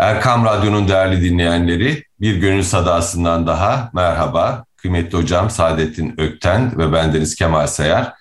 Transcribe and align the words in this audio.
Erkam 0.00 0.44
Radyo'nun 0.44 0.88
değerli 0.88 1.22
dinleyenleri, 1.22 2.04
bir 2.20 2.36
gönül 2.36 2.62
sadasından 2.62 3.46
daha 3.46 3.90
merhaba. 3.94 4.64
Kıymetli 4.76 5.18
hocam 5.18 5.50
Saadettin 5.50 6.14
Ökten 6.20 6.78
ve 6.78 6.92
bendeniz 6.92 7.34
Kemal 7.34 7.66
Sayar. 7.66 8.12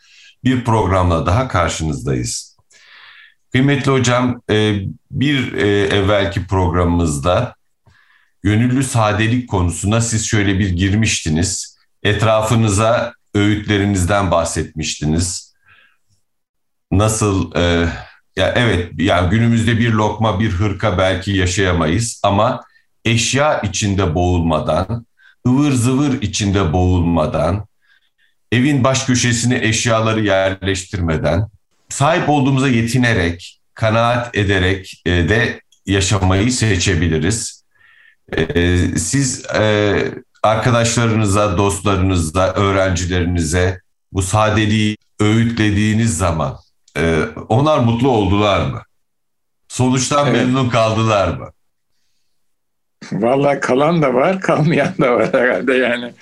Bir 0.44 0.64
programla 0.64 1.26
daha 1.26 1.48
karşınızdayız. 1.48 2.58
Kıymetli 3.52 3.92
hocam, 3.92 4.42
e, 4.50 4.80
bir 5.12 5.54
e, 5.54 5.68
evvelki 5.96 6.48
programımızda 6.48 7.56
gönüllü 8.44 8.84
sadelik 8.84 9.50
konusuna 9.50 10.02
siz 10.02 10.28
şöyle 10.28 10.60
bir 10.60 10.70
girmiştiniz. 10.70 11.78
Etrafınıza 12.04 13.14
öğütlerinizden 13.36 14.32
bahsetmiştiniz. 14.32 15.56
Nasıl 16.92 17.56
e, 17.56 17.90
ya 18.36 18.54
evet 18.56 18.92
yani 18.98 19.30
günümüzde 19.30 19.80
bir 19.80 19.92
lokma 19.92 20.40
bir 20.40 20.50
hırka 20.50 20.98
belki 20.98 21.32
yaşayamayız 21.32 22.22
ama 22.24 22.64
eşya 23.06 23.62
içinde 23.62 24.16
boğulmadan, 24.16 25.06
ıvır 25.48 25.72
zıvır 25.72 26.22
içinde 26.22 26.74
boğulmadan, 26.74 27.66
evin 28.52 28.84
baş 28.84 29.06
köşesine 29.06 29.58
eşyaları 29.66 30.22
yerleştirmeden, 30.26 31.48
sahip 31.90 32.30
olduğumuza 32.30 32.68
yetinerek, 32.70 33.60
kanaat 33.74 34.38
ederek 34.38 35.02
e, 35.06 35.12
de 35.12 35.62
yaşamayı 35.86 36.52
seçebiliriz. 36.52 37.64
E, 38.38 38.78
siz 38.98 39.46
e, 39.46 39.96
arkadaşlarınıza, 40.44 41.58
dostlarınıza, 41.58 42.54
öğrencilerinize 42.54 43.82
bu 44.12 44.22
sadeliği 44.22 44.98
öğütlediğiniz 45.20 46.18
zaman 46.18 46.58
ee, 46.98 47.24
onlar 47.50 47.80
mutlu 47.80 48.10
oldular 48.10 48.66
mı? 48.72 48.82
Sonuçtan 49.68 50.28
evet. 50.28 50.38
memnun 50.38 50.70
kaldılar 50.70 51.28
mı? 51.28 51.50
Vallahi 53.12 53.60
kalan 53.60 54.02
da 54.02 54.14
var, 54.14 54.40
kalmayan 54.42 54.94
da 55.02 55.14
var 55.14 55.34
herhalde 55.34 55.74
yani. 55.74 56.14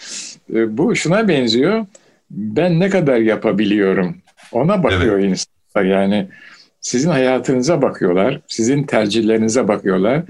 Ee, 0.54 0.78
bu 0.78 0.96
şuna 0.96 1.28
benziyor. 1.28 1.86
Ben 2.32 2.80
ne 2.80 2.90
kadar 2.90 3.18
yapabiliyorum? 3.18 4.18
Ona 4.52 4.84
bakıyor 4.84 5.20
evet. 5.20 5.30
insanlar. 5.30 5.98
Yani 5.98 6.28
sizin 6.82 7.10
hayatınıza 7.10 7.82
bakıyorlar, 7.82 8.42
sizin 8.48 8.84
tercihlerinize 8.84 9.68
bakıyorlar, 9.68 10.24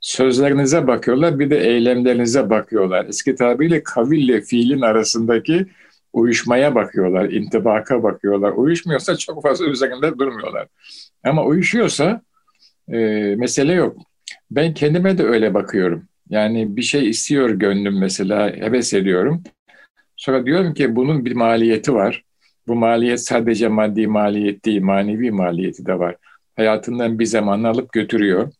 sözlerinize 0.00 0.86
bakıyorlar, 0.86 1.38
bir 1.38 1.50
de 1.50 1.58
eylemlerinize 1.58 2.50
bakıyorlar. 2.50 3.06
Eski 3.08 3.34
tabiriyle 3.34 3.82
kaville 3.82 4.40
fiilin 4.40 4.80
arasındaki 4.80 5.66
uyuşmaya 6.14 6.74
bakıyorlar, 6.74 7.30
intibaka 7.30 8.02
bakıyorlar. 8.02 8.52
Uyuşmuyorsa 8.52 9.16
çok 9.16 9.42
fazla 9.42 9.66
üzerinde 9.66 10.18
durmuyorlar. 10.18 10.66
Ama 11.24 11.44
uyuşuyorsa 11.44 12.20
e, 12.88 12.98
mesele 13.36 13.72
yok. 13.72 13.96
Ben 14.50 14.74
kendime 14.74 15.18
de 15.18 15.24
öyle 15.24 15.54
bakıyorum. 15.54 16.04
Yani 16.28 16.76
bir 16.76 16.82
şey 16.82 17.10
istiyor 17.10 17.50
gönlüm 17.50 17.98
mesela, 17.98 18.52
heves 18.56 18.94
ediyorum. 18.94 19.42
Sonra 20.16 20.46
diyorum 20.46 20.74
ki 20.74 20.96
bunun 20.96 21.24
bir 21.24 21.32
maliyeti 21.32 21.94
var. 21.94 22.24
Bu 22.66 22.74
maliyet 22.74 23.20
sadece 23.20 23.68
maddi 23.68 24.06
maliyet 24.06 24.64
değil, 24.64 24.82
manevi 24.82 25.30
maliyeti 25.30 25.86
de 25.86 25.98
var. 25.98 26.16
Hayatından 26.56 27.18
bir 27.18 27.26
zamanını 27.26 27.68
alıp 27.68 27.92
götürüyor. 27.92 28.52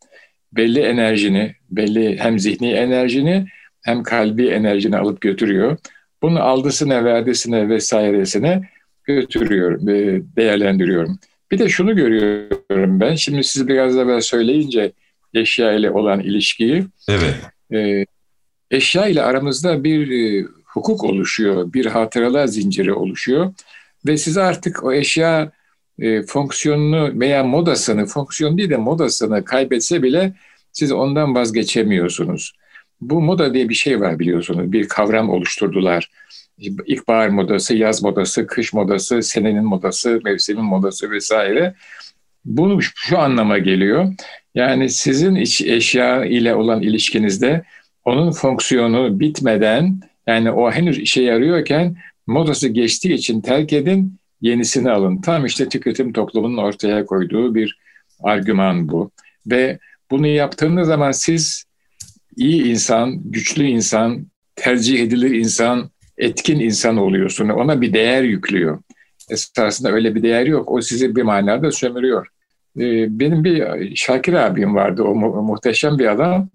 Belli 0.53 0.81
enerjini, 0.81 1.55
belli 1.71 2.19
hem 2.19 2.39
zihni 2.39 2.73
enerjini 2.73 3.47
hem 3.83 4.03
kalbi 4.03 4.47
enerjini 4.47 4.97
alıp 4.97 5.21
götürüyor. 5.21 5.79
Bunu 6.25 6.43
aldısına, 6.43 7.05
verdisine 7.05 7.69
vesairesine 7.69 8.69
götürüyorum, 9.05 9.89
e, 9.89 10.23
değerlendiriyorum. 10.37 11.19
Bir 11.51 11.59
de 11.59 11.69
şunu 11.69 11.97
görüyorum 11.97 13.01
ben. 13.01 13.15
Şimdi 13.15 13.45
siz 13.45 13.69
biraz 13.69 13.97
evvel 13.97 14.21
söyleyince 14.21 14.93
eşya 15.35 15.73
ile 15.73 15.91
olan 15.91 16.21
ilişkiyi. 16.21 16.87
Evet. 17.09 17.35
E, 17.73 18.07
eşya 18.71 19.07
ile 19.07 19.23
aramızda 19.23 19.85
bir 19.85 20.11
e, 20.11 20.47
hukuk 20.67 21.05
oluşuyor, 21.05 21.73
bir 21.73 21.87
hatıralar 21.87 22.47
zinciri 22.47 22.93
oluşuyor. 22.93 23.55
Ve 24.07 24.17
siz 24.17 24.39
artık 24.39 24.85
o 24.85 24.93
eşya 24.93 25.53
e, 25.99 26.23
fonksiyonunu 26.23 27.21
veya 27.21 27.45
modasını, 27.45 28.07
fonksiyon 28.07 28.59
değil 28.59 28.71
de 28.71 28.77
modasını 28.77 29.45
kaybetse 29.45 30.03
bile 30.03 30.33
siz 30.73 30.93
ondan 30.93 31.35
vazgeçemiyorsunuz. 31.35 32.55
Bu 33.01 33.21
moda 33.21 33.55
diye 33.55 33.69
bir 33.69 33.75
şey 33.75 34.01
var 34.01 34.19
biliyorsunuz. 34.19 34.73
Bir 34.73 34.89
kavram 34.89 35.31
oluşturdular. 35.31 36.11
İlkbahar 36.59 37.29
modası, 37.29 37.77
yaz 37.77 38.03
modası, 38.03 38.47
kış 38.47 38.73
modası, 38.73 39.23
senenin 39.23 39.65
modası, 39.65 40.21
mevsimin 40.25 40.65
modası 40.65 41.11
vesaire. 41.11 41.75
Bunu 42.45 42.83
şu 42.83 43.19
anlama 43.19 43.59
geliyor. 43.59 44.15
Yani 44.55 44.91
sizin 44.91 45.35
iç 45.35 45.63
eşya 45.63 46.25
ile 46.25 46.55
olan 46.55 46.83
ilişkinizde 46.83 47.65
onun 48.05 48.33
fonksiyonu 48.33 49.21
bitmeden 49.21 50.01
yani 50.27 50.51
o 50.51 50.71
henüz 50.71 50.99
işe 50.99 51.23
yarıyorken 51.23 51.97
modası 52.27 52.69
geçtiği 52.69 53.15
için 53.15 53.41
terk 53.41 53.73
edin, 53.73 54.19
yenisini 54.41 54.91
alın. 54.91 55.21
Tam 55.21 55.47
işte 55.47 55.69
tüketim 55.69 56.13
toplumunun 56.13 56.57
ortaya 56.57 57.07
koyduğu 57.07 57.55
bir 57.55 57.79
argüman 58.23 58.89
bu. 58.89 59.11
Ve 59.47 59.79
bunu 60.11 60.27
yaptığınız 60.27 60.87
zaman 60.87 61.13
siz 61.13 61.64
iyi 62.37 62.65
insan, 62.65 63.21
güçlü 63.25 63.65
insan, 63.65 64.27
tercih 64.57 65.03
edilir 65.03 65.31
insan, 65.31 65.91
etkin 66.19 66.61
insan 66.61 66.97
oluyorsun. 66.97 67.49
Ona 67.49 67.81
bir 67.81 67.93
değer 67.93 68.23
yüklüyor. 68.23 68.79
Esasında 69.31 69.93
öyle 69.93 70.15
bir 70.15 70.23
değer 70.23 70.47
yok. 70.47 70.73
O 70.73 70.81
sizi 70.81 71.17
bir 71.17 71.23
manada 71.23 71.73
sömürüyor. 71.73 72.27
Ee, 72.79 73.21
benim 73.21 73.45
bir 73.45 73.97
Şakir 73.97 74.33
abim 74.33 74.75
vardı. 74.75 75.03
O 75.03 75.15
mu- 75.15 75.43
muhteşem 75.43 75.99
bir 75.99 76.07
adam. 76.07 76.49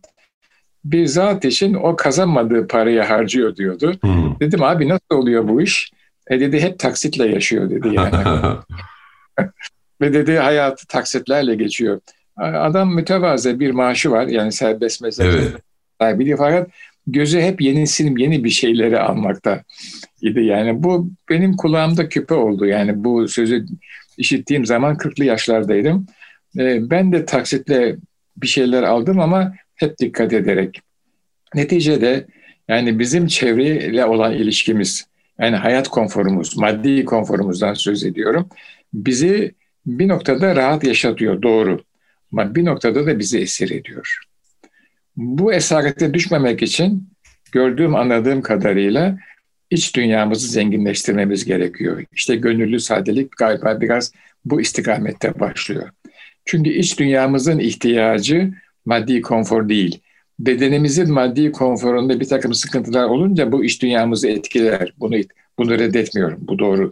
Bir 0.85 1.06
zat 1.06 1.45
için 1.45 1.73
o 1.73 1.96
kazanmadığı 1.96 2.67
parayı 2.67 3.01
harcıyor 3.01 3.56
diyordu. 3.56 3.94
Hmm. 4.01 4.40
Dedim 4.40 4.63
abi 4.63 4.90
nasıl 4.90 5.16
oluyor 5.16 5.47
bu 5.47 5.61
iş? 5.61 5.91
E 6.29 6.40
dedi 6.40 6.59
hep 6.59 6.79
taksitle 6.79 7.28
yaşıyor 7.28 7.69
dedi 7.69 7.90
yani. 7.96 8.16
Ve 10.01 10.13
dedi 10.13 10.38
hayatı 10.38 10.88
taksitlerle 10.88 11.56
geçiyor. 11.56 12.00
Adam 12.38 12.96
mütevazı 12.96 13.59
bir 13.59 13.72
maaşı 13.72 14.11
var 14.11 14.28
yani 14.28 14.51
serbest 14.51 15.01
meslek 15.01 15.28
evet 15.28 15.53
sahibi 16.02 16.36
fakat 16.38 16.70
gözü 17.08 17.42
hep 17.42 17.62
yenisin 17.62 18.18
yeni 18.18 18.44
bir 18.44 18.50
şeyleri 18.50 19.00
almakta 19.00 19.64
idi. 20.22 20.44
Yani 20.44 20.84
bu 20.84 21.10
benim 21.30 21.58
kulağımda 21.58 22.10
küpe 22.10 22.34
oldu. 22.34 22.66
Yani 22.66 23.04
bu 23.04 23.28
sözü 23.28 23.66
işittiğim 24.18 24.66
zaman 24.66 24.96
40'lı 24.96 25.26
yaşlardaydım. 25.26 26.08
Ee, 26.58 26.90
ben 26.90 27.12
de 27.12 27.26
taksitle 27.26 27.96
bir 28.38 28.48
şeyler 28.48 28.84
aldım 28.84 29.20
ama 29.20 29.54
hep 29.76 29.98
dikkat 29.98 30.34
ederek. 30.34 30.82
Neticede 31.56 32.28
yani 32.68 33.00
bizim 33.00 33.28
çevreyle 33.28 34.06
olan 34.06 34.34
ilişkimiz, 34.34 35.08
yani 35.40 35.56
hayat 35.56 35.88
konforumuz, 35.88 36.58
maddi 36.58 37.06
konforumuzdan 37.06 37.74
söz 37.74 38.04
ediyorum. 38.04 38.50
Bizi 38.94 39.56
bir 39.86 40.08
noktada 40.08 40.56
rahat 40.56 40.84
yaşatıyor, 40.84 41.42
doğru. 41.42 41.82
Ama 42.34 42.56
bir 42.56 42.66
noktada 42.66 43.06
da 43.06 43.20
bizi 43.20 43.40
esir 43.40 43.72
ediyor. 43.72 44.28
Bu 45.22 45.53
esarete 45.53 46.13
düşmemek 46.13 46.62
için 46.62 47.09
gördüğüm 47.52 47.96
anladığım 47.96 48.41
kadarıyla 48.41 49.18
iç 49.69 49.96
dünyamızı 49.96 50.47
zenginleştirmemiz 50.47 51.46
gerekiyor. 51.46 52.03
İşte 52.13 52.35
gönüllü 52.35 52.80
sadelik 52.80 53.38
galiba 53.38 53.81
biraz 53.81 54.12
bu 54.46 54.62
istikamette 54.62 55.40
başlıyor. 55.40 55.90
Çünkü 56.46 56.69
iç 56.69 57.00
dünyamızın 57.00 57.59
ihtiyacı 57.59 58.53
maddi 58.85 59.22
konfor 59.22 59.69
değil. 59.69 60.02
Bedenimizin 60.40 61.12
maddi 61.12 61.52
konforunda 61.52 62.19
bir 62.19 62.28
takım 62.28 62.53
sıkıntılar 62.53 63.03
olunca 63.03 63.52
bu 63.52 63.66
iç 63.66 63.81
dünyamızı 63.81 64.28
etkiler. 64.28 64.94
Bunu 65.00 65.16
bunu 65.58 65.79
reddetmiyorum. 65.79 66.40
Bu 66.41 66.59
doğru. 66.59 66.90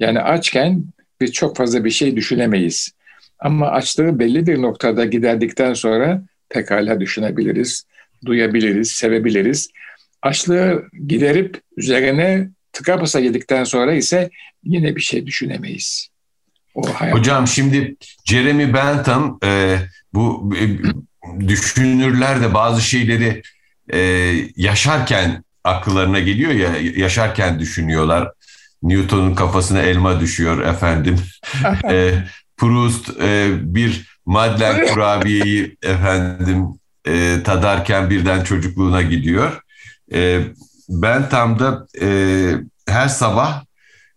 Yani 0.00 0.20
açken 0.20 0.84
biz 1.20 1.32
çok 1.32 1.56
fazla 1.56 1.84
bir 1.84 1.90
şey 1.90 2.16
düşünemeyiz. 2.16 2.92
Ama 3.38 3.68
açlığı 3.68 4.18
belli 4.18 4.46
bir 4.46 4.62
noktada 4.62 5.04
giderdikten 5.04 5.74
sonra 5.74 6.22
pekala 6.50 7.00
düşünebiliriz, 7.00 7.84
duyabiliriz, 8.26 8.90
sevebiliriz. 8.90 9.68
Açlığı 10.22 10.84
giderip 11.06 11.60
üzerine 11.76 12.48
tıka 12.72 13.00
basa 13.00 13.20
yedikten 13.20 13.64
sonra 13.64 13.92
ise 13.94 14.30
yine 14.64 14.96
bir 14.96 15.00
şey 15.00 15.26
düşünemeyiz. 15.26 16.08
O 16.74 16.88
Hocam 16.88 17.46
şimdi 17.46 17.96
Jeremy 18.24 18.74
Bentham 18.74 19.38
e, 19.44 19.78
bu 20.14 20.54
e, 20.56 20.64
düşünürler 21.48 22.42
de 22.42 22.54
bazı 22.54 22.82
şeyleri 22.82 23.42
e, 23.92 23.98
yaşarken 24.56 25.44
akıllarına 25.64 26.18
geliyor 26.18 26.52
ya 26.52 26.76
yaşarken 26.96 27.58
düşünüyorlar. 27.58 28.32
Newton'un 28.82 29.34
kafasına 29.34 29.82
elma 29.82 30.20
düşüyor 30.20 30.64
efendim. 30.66 31.16
e, 31.90 32.12
Proust 32.56 33.10
e, 33.20 33.48
bir 33.60 34.17
Madlen 34.28 34.86
kurabiyeyi 34.86 35.76
efendim 35.82 36.66
e, 37.04 37.42
tadarken 37.44 38.10
birden 38.10 38.44
çocukluğuna 38.44 39.02
gidiyor. 39.02 39.62
E, 40.12 40.40
ben 40.88 41.28
tam 41.28 41.58
da 41.58 41.86
e, 42.00 42.08
her 42.88 43.08
sabah 43.08 43.64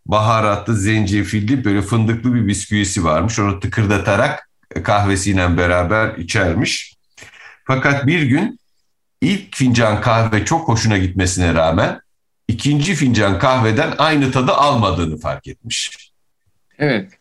baharatlı, 0.06 0.76
zencefilli 0.76 1.66
böyle 1.66 1.82
fındıklı 1.82 2.36
bir 2.36 2.48
bisküvisi 2.48 3.04
varmış. 3.04 3.40
Onu 3.40 3.60
tıkırdatarak 3.60 4.50
kahvesiyle 4.84 5.58
beraber 5.58 6.16
içermiş. 6.18 6.96
Fakat 7.66 8.08
bir 8.08 8.22
gün 8.22 8.60
ilk 9.22 9.56
fincan 9.56 10.02
kahve 10.02 10.46
çok 10.46 10.68
hoşuna 10.68 10.98
gitmesine 10.98 11.54
rağmen 11.54 12.02
ikinci 12.48 12.96
fincan 12.96 13.40
kahveden 13.40 13.94
aynı 13.98 14.32
tadı 14.32 14.52
almadığını 14.52 15.18
fark 15.18 15.48
etmiş. 15.48 16.12
Evet. 16.80 17.12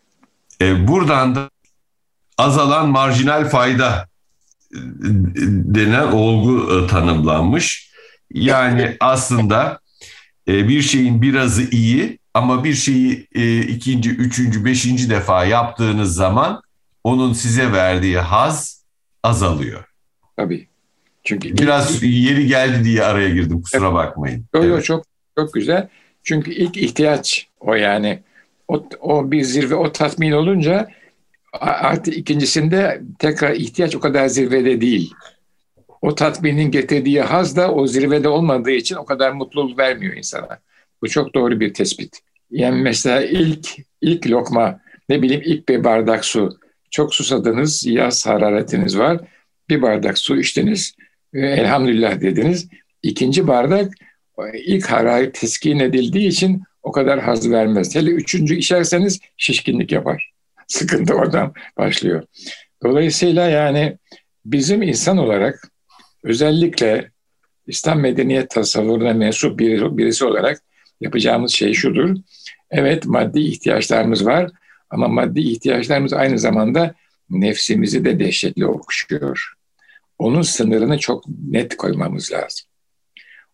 E, 0.61 0.87
buradan 0.87 1.35
da 1.35 1.49
azalan 2.41 2.89
marjinal 2.89 3.49
fayda 3.49 4.07
e, 4.73 4.79
denen 5.75 6.11
olgu 6.11 6.73
e, 6.73 6.87
tanımlanmış. 6.87 7.91
Yani 8.33 8.97
aslında 8.99 9.79
e, 10.47 10.67
bir 10.67 10.81
şeyin 10.81 11.21
birazı 11.21 11.63
iyi 11.71 12.19
ama 12.33 12.63
bir 12.63 12.73
şeyi 12.73 13.27
ikinci, 13.67 14.09
üçüncü, 14.09 14.65
beşinci 14.65 15.09
defa 15.09 15.45
yaptığınız 15.45 16.15
zaman 16.15 16.61
onun 17.03 17.33
size 17.33 17.71
verdiği 17.71 18.17
haz 18.17 18.85
azalıyor. 19.23 19.83
Tabii. 20.37 20.67
Çünkü 21.23 21.57
biraz 21.57 22.03
ilk, 22.03 22.03
yeri 22.03 22.47
geldi 22.47 22.83
diye 22.83 23.03
araya 23.03 23.29
girdim 23.29 23.61
kusura 23.61 23.93
bakmayın. 23.93 24.45
Yok 24.55 24.65
evet. 24.65 24.85
çok 24.85 25.05
çok 25.37 25.53
güzel. 25.53 25.87
Çünkü 26.23 26.51
ilk 26.51 26.77
ihtiyaç 26.77 27.47
o 27.59 27.73
yani. 27.73 28.19
O, 28.67 28.87
o 28.99 29.31
bir 29.31 29.43
zirve, 29.43 29.75
o 29.75 29.91
tatmin 29.91 30.31
olunca 30.31 30.89
artık 31.59 32.17
ikincisinde 32.17 33.01
tekrar 33.19 33.55
ihtiyaç 33.55 33.95
o 33.95 33.99
kadar 33.99 34.27
zirvede 34.27 34.81
değil. 34.81 35.13
O 36.01 36.15
tatminin 36.15 36.71
getirdiği 36.71 37.21
haz 37.21 37.55
da 37.55 37.73
o 37.73 37.87
zirvede 37.87 38.27
olmadığı 38.27 38.71
için 38.71 38.95
o 38.95 39.05
kadar 39.05 39.31
mutluluk 39.31 39.79
vermiyor 39.79 40.15
insana. 40.15 40.59
Bu 41.01 41.09
çok 41.09 41.33
doğru 41.33 41.59
bir 41.59 41.73
tespit. 41.73 42.19
Yani 42.51 42.81
mesela 42.81 43.23
ilk 43.25 43.67
ilk 44.01 44.29
lokma, 44.29 44.79
ne 45.09 45.21
bileyim 45.21 45.41
ilk 45.45 45.69
bir 45.69 45.83
bardak 45.83 46.25
su. 46.25 46.57
Çok 46.91 47.15
susadınız, 47.15 47.85
yaz 47.85 48.27
hararetiniz 48.27 48.97
var. 48.97 49.19
Bir 49.69 49.81
bardak 49.81 50.17
su 50.17 50.39
içtiniz, 50.39 50.95
elhamdülillah 51.33 52.21
dediniz. 52.21 52.67
İkinci 53.03 53.47
bardak 53.47 53.93
ilk 54.53 54.85
hararet 54.85 55.33
teskin 55.33 55.79
edildiği 55.79 56.27
için 56.27 56.63
o 56.83 56.91
kadar 56.91 57.19
haz 57.19 57.51
vermez. 57.51 57.95
Hele 57.95 58.09
üçüncü 58.09 58.55
içerseniz 58.55 59.19
şişkinlik 59.37 59.91
yapar. 59.91 60.31
Sıkıntı 60.71 61.13
oradan 61.13 61.53
başlıyor. 61.77 62.23
Dolayısıyla 62.83 63.49
yani 63.49 63.97
bizim 64.45 64.81
insan 64.81 65.17
olarak 65.17 65.67
özellikle 66.23 67.11
İslam 67.67 67.99
medeniyet 67.99 68.49
tasavvuruna 68.49 69.13
mensup 69.13 69.59
biri, 69.59 69.97
birisi 69.97 70.25
olarak 70.25 70.61
yapacağımız 71.01 71.51
şey 71.51 71.73
şudur. 71.73 72.15
Evet 72.69 73.05
maddi 73.05 73.39
ihtiyaçlarımız 73.39 74.25
var 74.25 74.51
ama 74.89 75.07
maddi 75.07 75.39
ihtiyaçlarımız 75.39 76.13
aynı 76.13 76.39
zamanda 76.39 76.95
nefsimizi 77.29 78.05
de 78.05 78.19
dehşetli 78.19 78.65
okşuyor. 78.65 79.53
Onun 80.19 80.41
sınırını 80.41 80.97
çok 80.97 81.23
net 81.27 81.77
koymamız 81.77 82.31
lazım. 82.31 82.67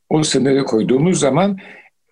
O 0.10 0.24
sınırı 0.24 0.66
koyduğumuz 0.66 1.20
zaman 1.20 1.58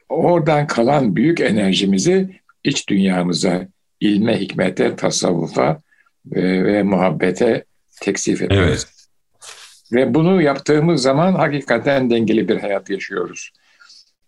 oradan 0.09 0.67
kalan 0.67 1.15
büyük 1.15 1.39
enerjimizi 1.39 2.39
iç 2.63 2.89
dünyamıza, 2.89 3.67
ilme, 3.99 4.39
hikmete, 4.39 4.95
tasavvufa 4.95 5.81
ve, 6.25 6.63
ve 6.63 6.83
muhabbete 6.83 7.63
teksif 8.01 8.41
ediyoruz. 8.41 8.85
Evet. 8.85 8.95
Ve 9.93 10.13
bunu 10.13 10.41
yaptığımız 10.41 11.01
zaman 11.01 11.33
hakikaten 11.33 12.09
dengeli 12.09 12.47
bir 12.47 12.57
hayat 12.57 12.89
yaşıyoruz. 12.89 13.51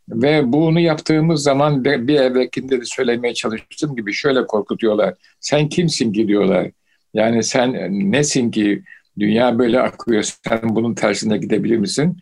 Ve 0.10 0.54
bunu 0.54 0.80
yaptığımız 0.80 1.44
zaman 1.44 1.86
bir 1.86 2.20
evvelkinde 2.20 2.82
de 2.82 2.86
söylemeye 2.86 3.34
çalıştığım 3.34 3.96
gibi 3.96 4.14
şöyle 4.14 4.46
korkutuyorlar. 4.46 5.14
Sen 5.40 5.70
kimsin 5.70 6.14
ki 6.14 6.28
diyorlar. 6.28 6.72
Yani 7.14 7.44
sen 7.44 7.74
nesin 8.12 8.52
ki 8.52 8.84
dünya 9.20 9.60
böyle 9.60 9.80
akıyor 9.80 10.24
sen 10.24 10.60
bunun 10.64 10.94
tersine 10.94 11.38
gidebilir 11.38 11.78
misin? 11.78 12.18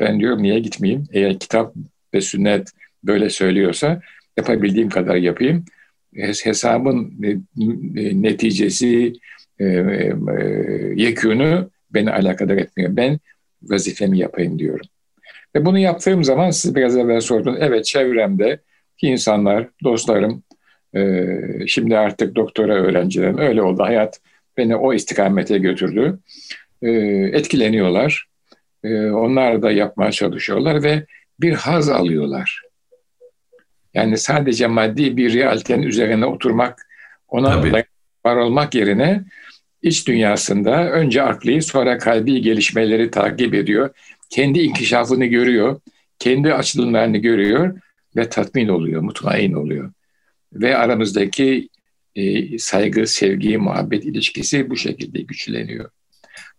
Ben 0.00 0.20
diyorum 0.20 0.42
niye 0.42 0.58
gitmeyeyim? 0.58 1.08
Eğer 1.12 1.38
kitap 1.38 1.74
ve 2.14 2.20
sünnet 2.20 2.68
böyle 3.04 3.30
söylüyorsa 3.30 4.00
yapabildiğim 4.36 4.88
kadar 4.88 5.16
yapayım. 5.16 5.64
Hesabın 6.16 7.14
neticesi, 8.22 9.12
e, 9.58 9.64
e, 9.64 9.84
yekûnu 10.96 11.70
beni 11.90 12.10
alakadar 12.10 12.56
etmiyor. 12.56 12.96
Ben 12.96 13.18
vazifemi 13.62 14.18
yapayım 14.18 14.58
diyorum. 14.58 14.86
Ve 15.56 15.64
bunu 15.64 15.78
yaptığım 15.78 16.24
zaman 16.24 16.50
siz 16.50 16.74
biraz 16.74 16.96
evvel 16.96 17.20
sordunuz. 17.20 17.58
Evet 17.60 17.84
çevremde 17.84 18.60
insanlar, 19.02 19.68
dostlarım, 19.84 20.42
e, 20.96 21.26
şimdi 21.66 21.98
artık 21.98 22.36
doktora 22.36 22.74
öğrencilerim 22.74 23.38
öyle 23.38 23.62
oldu. 23.62 23.82
Hayat 23.82 24.20
beni 24.56 24.76
o 24.76 24.94
istikamete 24.94 25.58
götürdü. 25.58 26.18
E, 26.82 26.90
etkileniyorlar. 27.32 28.26
E, 28.84 29.06
onlar 29.06 29.62
da 29.62 29.70
yapmaya 29.70 30.12
çalışıyorlar 30.12 30.82
ve 30.82 31.06
bir 31.40 31.52
haz 31.52 31.88
alıyorlar. 31.88 32.62
Yani 33.94 34.18
sadece 34.18 34.66
maddi 34.66 35.16
bir 35.16 35.34
realitenin 35.34 35.82
üzerine 35.82 36.26
oturmak, 36.26 36.86
ona 37.28 37.62
var 38.26 38.36
olmak 38.36 38.74
yerine 38.74 39.24
iç 39.82 40.08
dünyasında 40.08 40.90
önce 40.90 41.22
akli 41.22 41.62
sonra 41.62 41.98
kalbi 41.98 42.42
gelişmeleri 42.42 43.10
takip 43.10 43.54
ediyor. 43.54 43.90
Kendi 44.30 44.60
inkişafını 44.60 45.24
görüyor, 45.24 45.80
kendi 46.18 46.54
açılımlarını 46.54 47.16
görüyor 47.16 47.80
ve 48.16 48.28
tatmin 48.28 48.68
oluyor, 48.68 49.02
mutmain 49.02 49.52
oluyor. 49.52 49.92
Ve 50.52 50.76
aramızdaki 50.76 51.68
e, 52.16 52.58
saygı, 52.58 53.06
sevgi, 53.06 53.58
muhabbet 53.58 54.04
ilişkisi 54.04 54.70
bu 54.70 54.76
şekilde 54.76 55.22
güçleniyor. 55.22 55.90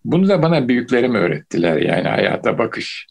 Bunu 0.05 0.27
da 0.27 0.41
bana 0.41 0.67
büyüklerim 0.67 1.15
öğrettiler 1.15 1.77
yani 1.77 2.07
hayata 2.07 2.57
bakış. 2.57 3.07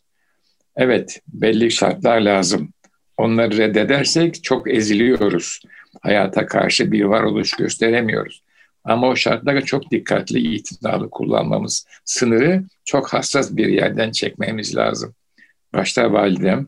Evet 0.77 1.21
belli 1.29 1.71
şartlar 1.71 2.21
lazım. 2.21 2.74
Onları 3.17 3.59
reddedersek 3.59 4.45
çok 4.45 4.71
eziliyoruz. 4.71 5.61
Hayata 6.03 6.47
karşı 6.47 6.93
bir 6.93 7.05
varoluş 7.05 7.53
gösteremiyoruz. 7.53 8.43
Ama 8.85 9.09
o 9.09 9.17
şartlara 9.17 9.61
çok 9.61 9.91
dikkatli, 9.91 10.55
itinalı 10.55 11.11
kullanmamız, 11.11 11.87
sınırı 12.05 12.65
çok 12.85 13.13
hassas 13.13 13.57
bir 13.57 13.67
yerden 13.67 14.11
çekmemiz 14.11 14.77
lazım. 14.77 15.15
Başta 15.73 16.13
validem, 16.13 16.67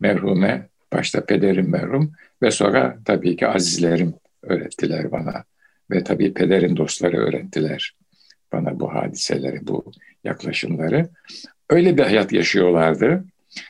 merhume, 0.00 0.68
başta 0.92 1.24
pederim 1.24 1.70
merhum 1.70 2.12
ve 2.42 2.50
sonra 2.50 2.98
tabii 3.04 3.36
ki 3.36 3.46
azizlerim 3.46 4.14
öğrettiler 4.42 5.12
bana. 5.12 5.44
Ve 5.90 6.04
tabii 6.04 6.34
pederin 6.34 6.76
dostları 6.76 7.16
öğrettiler 7.16 7.94
bana 8.52 8.80
bu 8.80 8.94
hadiseleri, 8.94 9.66
bu 9.66 9.92
yaklaşımları. 10.24 11.08
Öyle 11.70 11.96
bir 11.98 12.02
hayat 12.02 12.32
yaşıyorlardı. 12.32 13.24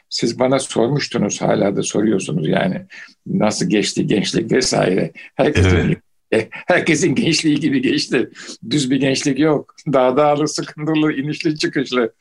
Siz 0.08 0.38
bana 0.38 0.58
sormuştunuz, 0.58 1.42
hala 1.42 1.76
da 1.76 1.82
soruyorsunuz 1.82 2.48
yani 2.48 2.86
nasıl 3.26 3.70
geçti 3.70 4.06
gençlik 4.06 4.52
vesaire. 4.52 5.12
Herkesin, 5.34 5.76
evet. 5.76 5.98
Herkesin 6.50 7.14
gençliği 7.14 7.60
gibi 7.60 7.82
geçti. 7.82 8.30
Düz 8.70 8.90
bir 8.90 9.00
gençlik 9.00 9.38
yok. 9.38 9.74
Dağ 9.92 10.16
dağlı, 10.16 10.48
sıkıntılı, 10.48 11.12
inişli 11.12 11.58
çıkışlı. 11.58 12.12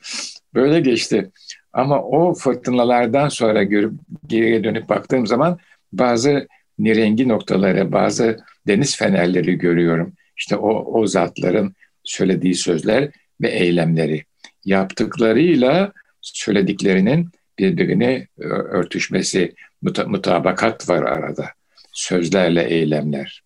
Böyle 0.54 0.80
geçti. 0.80 1.30
Ama 1.72 2.02
o 2.02 2.34
fırtınalardan 2.34 3.28
sonra 3.28 3.62
görüp 3.62 3.92
geriye 4.26 4.64
dönüp 4.64 4.88
baktığım 4.88 5.26
zaman 5.26 5.58
bazı 5.92 6.48
nirengi 6.78 7.28
noktaları, 7.28 7.92
bazı 7.92 8.38
deniz 8.66 8.96
fenerleri 8.96 9.58
görüyorum. 9.58 10.12
İşte 10.36 10.56
o, 10.56 11.00
o 11.00 11.06
zatların 11.06 11.74
söylediği 12.04 12.54
sözler 12.54 13.10
ve 13.40 13.48
eylemleri. 13.48 14.24
Yaptıklarıyla 14.64 15.92
söylediklerinin 16.22 17.28
birbirine 17.58 18.26
örtüşmesi, 18.70 19.54
muta, 19.82 20.04
mutabakat 20.04 20.88
var 20.88 21.02
arada. 21.02 21.50
Sözlerle 21.92 22.64
eylemler. 22.64 23.42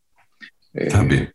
Ee, 0.75 0.89
Tabii. 0.89 1.29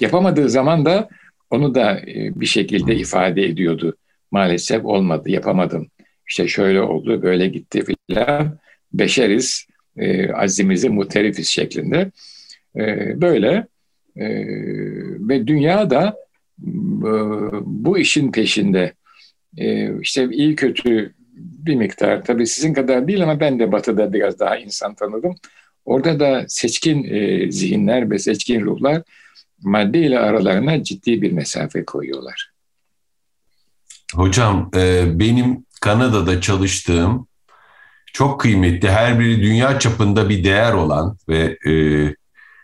Yapamadığı 0.00 0.50
zaman 0.50 0.84
da 0.84 1.08
onu 1.50 1.74
da 1.74 2.00
e, 2.00 2.40
bir 2.40 2.46
şekilde 2.46 2.96
ifade 2.96 3.44
ediyordu. 3.44 3.96
Maalesef 4.30 4.84
olmadı, 4.84 5.30
yapamadım. 5.30 5.88
İşte 6.28 6.48
şöyle 6.48 6.80
oldu, 6.80 7.22
böyle 7.22 7.48
gitti 7.48 7.84
filan. 7.84 8.58
Beşeriz, 8.92 9.66
e, 9.96 10.32
azimizi 10.32 10.88
muterifiz 10.88 11.48
şeklinde. 11.48 12.10
E, 12.76 13.14
böyle 13.20 13.66
e, 14.16 14.26
ve 15.28 15.46
dünya 15.46 15.90
da 15.90 16.16
e, 16.62 17.10
bu 17.62 17.98
işin 17.98 18.32
peşinde. 18.32 18.92
E, 19.56 19.98
işte 20.00 20.28
iyi 20.30 20.56
kötü 20.56 21.14
bir 21.66 21.74
miktar 21.74 22.24
tabii 22.24 22.46
sizin 22.46 22.74
kadar 22.74 23.08
değil 23.08 23.22
ama 23.22 23.40
ben 23.40 23.58
de 23.58 23.72
batıda 23.72 24.12
biraz 24.12 24.38
daha 24.38 24.56
insan 24.56 24.94
tanıdım. 24.94 25.34
Orada 25.84 26.20
da 26.20 26.44
seçkin 26.48 27.04
e, 27.04 27.50
zihinler 27.52 28.10
ve 28.10 28.18
seçkin 28.18 28.60
ruhlar 28.60 29.02
madde 29.62 29.98
ile 29.98 30.18
aralarına 30.18 30.84
ciddi 30.84 31.22
bir 31.22 31.32
mesafe 31.32 31.84
koyuyorlar. 31.84 32.50
Hocam 34.14 34.70
benim 35.06 35.64
Kanada'da 35.80 36.40
çalıştığım 36.40 37.26
çok 38.12 38.40
kıymetli 38.40 38.90
her 38.90 39.20
biri 39.20 39.42
dünya 39.42 39.78
çapında 39.78 40.28
bir 40.28 40.44
değer 40.44 40.72
olan 40.72 41.18
ve 41.28 41.58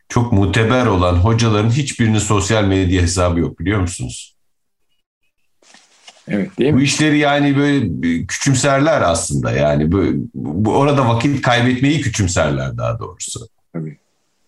çok 0.08 0.32
muteber 0.32 0.86
olan 0.86 1.14
hocaların 1.14 1.70
hiçbirinin 1.70 2.18
sosyal 2.18 2.64
medya 2.64 3.02
hesabı 3.02 3.40
yok 3.40 3.60
biliyor 3.60 3.80
musunuz? 3.80 4.35
Evet, 6.28 6.58
değil 6.58 6.72
mi? 6.72 6.78
Bu 6.78 6.82
işleri 6.82 7.18
yani 7.18 7.56
böyle 7.56 7.86
küçümserler 8.26 9.00
aslında 9.02 9.52
yani 9.52 9.92
bu, 9.92 10.04
bu 10.34 10.76
orada 10.76 11.08
vakit 11.08 11.42
kaybetmeyi 11.42 12.00
küçümserler 12.00 12.76
daha 12.76 12.98
doğrusu. 12.98 13.48
Tabii, 13.72 13.98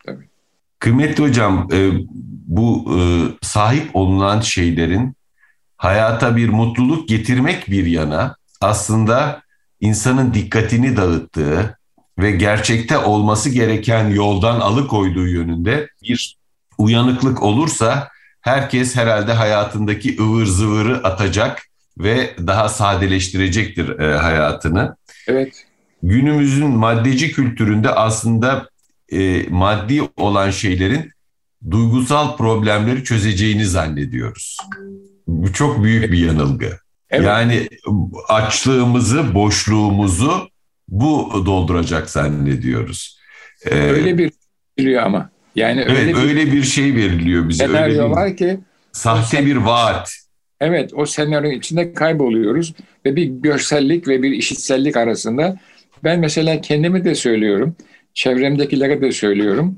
tabii. 0.06 0.28
Kıymetli 0.78 1.22
hocam 1.22 1.68
e, 1.72 1.90
bu 2.46 2.98
e, 2.98 3.00
sahip 3.42 3.96
olunan 3.96 4.40
şeylerin 4.40 5.16
hayata 5.76 6.36
bir 6.36 6.48
mutluluk 6.48 7.08
getirmek 7.08 7.70
bir 7.70 7.86
yana 7.86 8.36
aslında 8.60 9.42
insanın 9.80 10.34
dikkatini 10.34 10.96
dağıttığı 10.96 11.78
ve 12.18 12.30
gerçekte 12.30 12.98
olması 12.98 13.50
gereken 13.50 14.08
yoldan 14.08 14.60
alıkoyduğu 14.60 15.26
yönünde 15.26 15.88
bir 16.02 16.36
uyanıklık 16.78 17.42
olursa 17.42 18.08
herkes 18.40 18.96
herhalde 18.96 19.32
hayatındaki 19.32 20.22
ıvır 20.22 20.46
zıvırı 20.46 21.04
atacak 21.04 21.67
ve 21.98 22.30
daha 22.46 22.68
sadeleştirecektir 22.68 23.98
e, 23.98 24.16
hayatını. 24.16 24.96
Evet. 25.26 25.64
Günümüzün 26.02 26.70
maddeci 26.70 27.32
kültüründe 27.32 27.90
aslında 27.90 28.68
e, 29.12 29.42
maddi 29.48 30.02
olan 30.16 30.50
şeylerin 30.50 31.10
duygusal 31.70 32.36
problemleri 32.36 33.04
çözeceğini 33.04 33.66
zannediyoruz. 33.66 34.56
Bu 35.26 35.52
çok 35.52 35.84
büyük 35.84 36.12
bir 36.12 36.18
yanılgı. 36.18 36.78
Evet. 37.10 37.26
Yani 37.26 37.68
açlığımızı, 38.28 39.34
boşluğumuzu 39.34 40.48
bu 40.88 41.42
dolduracak 41.46 42.10
zannediyoruz. 42.10 43.18
Ee, 43.66 43.74
öyle 43.74 44.18
bir 44.18 44.32
veriliyor 44.78 45.02
ama. 45.02 45.30
Yani 45.54 45.84
öyle 45.84 46.00
evet, 46.00 46.16
bir, 46.16 46.22
öyle 46.22 46.52
bir 46.52 46.62
şey 46.62 46.94
veriliyor 46.94 47.48
bize. 47.48 47.68
Öyle 47.68 47.88
bir, 47.88 47.98
var 47.98 48.36
ki 48.36 48.60
sahte 48.92 49.46
bir 49.46 49.56
vaat. 49.56 50.27
Evet, 50.60 50.90
o 50.94 51.06
senaryonun 51.06 51.54
içinde 51.54 51.92
kayboluyoruz 51.92 52.74
ve 53.06 53.16
bir 53.16 53.24
görsellik 53.24 54.08
ve 54.08 54.22
bir 54.22 54.30
işitsellik 54.30 54.96
arasında 54.96 55.56
ben 56.04 56.20
mesela 56.20 56.60
kendimi 56.60 57.04
de 57.04 57.14
söylüyorum, 57.14 57.76
çevremdekilere 58.14 59.00
de 59.00 59.12
söylüyorum. 59.12 59.76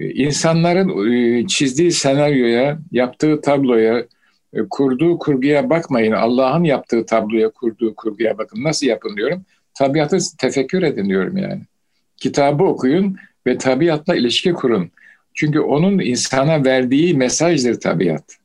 İnsanların 0.00 1.12
e, 1.12 1.46
çizdiği 1.46 1.92
senaryoya, 1.92 2.78
yaptığı 2.92 3.40
tabloya, 3.40 4.06
e, 4.54 4.58
kurduğu 4.70 5.18
kurguya 5.18 5.70
bakmayın. 5.70 6.12
Allah'ın 6.12 6.64
yaptığı 6.64 7.06
tabloya, 7.06 7.50
kurduğu 7.50 7.94
kurguya 7.94 8.38
bakın. 8.38 8.64
Nasıl 8.64 8.86
yapın 8.86 9.16
diyorum. 9.16 9.44
Tabiatı 9.74 10.18
tefekkür 10.38 10.82
edin 10.82 11.08
diyorum 11.08 11.36
yani. 11.36 11.60
Kitabı 12.16 12.64
okuyun 12.64 13.16
ve 13.46 13.58
tabiatla 13.58 14.16
ilişki 14.16 14.52
kurun. 14.52 14.90
Çünkü 15.34 15.60
onun 15.60 15.98
insana 15.98 16.64
verdiği 16.64 17.14
mesajdır 17.14 17.80
tabiat. 17.80 18.36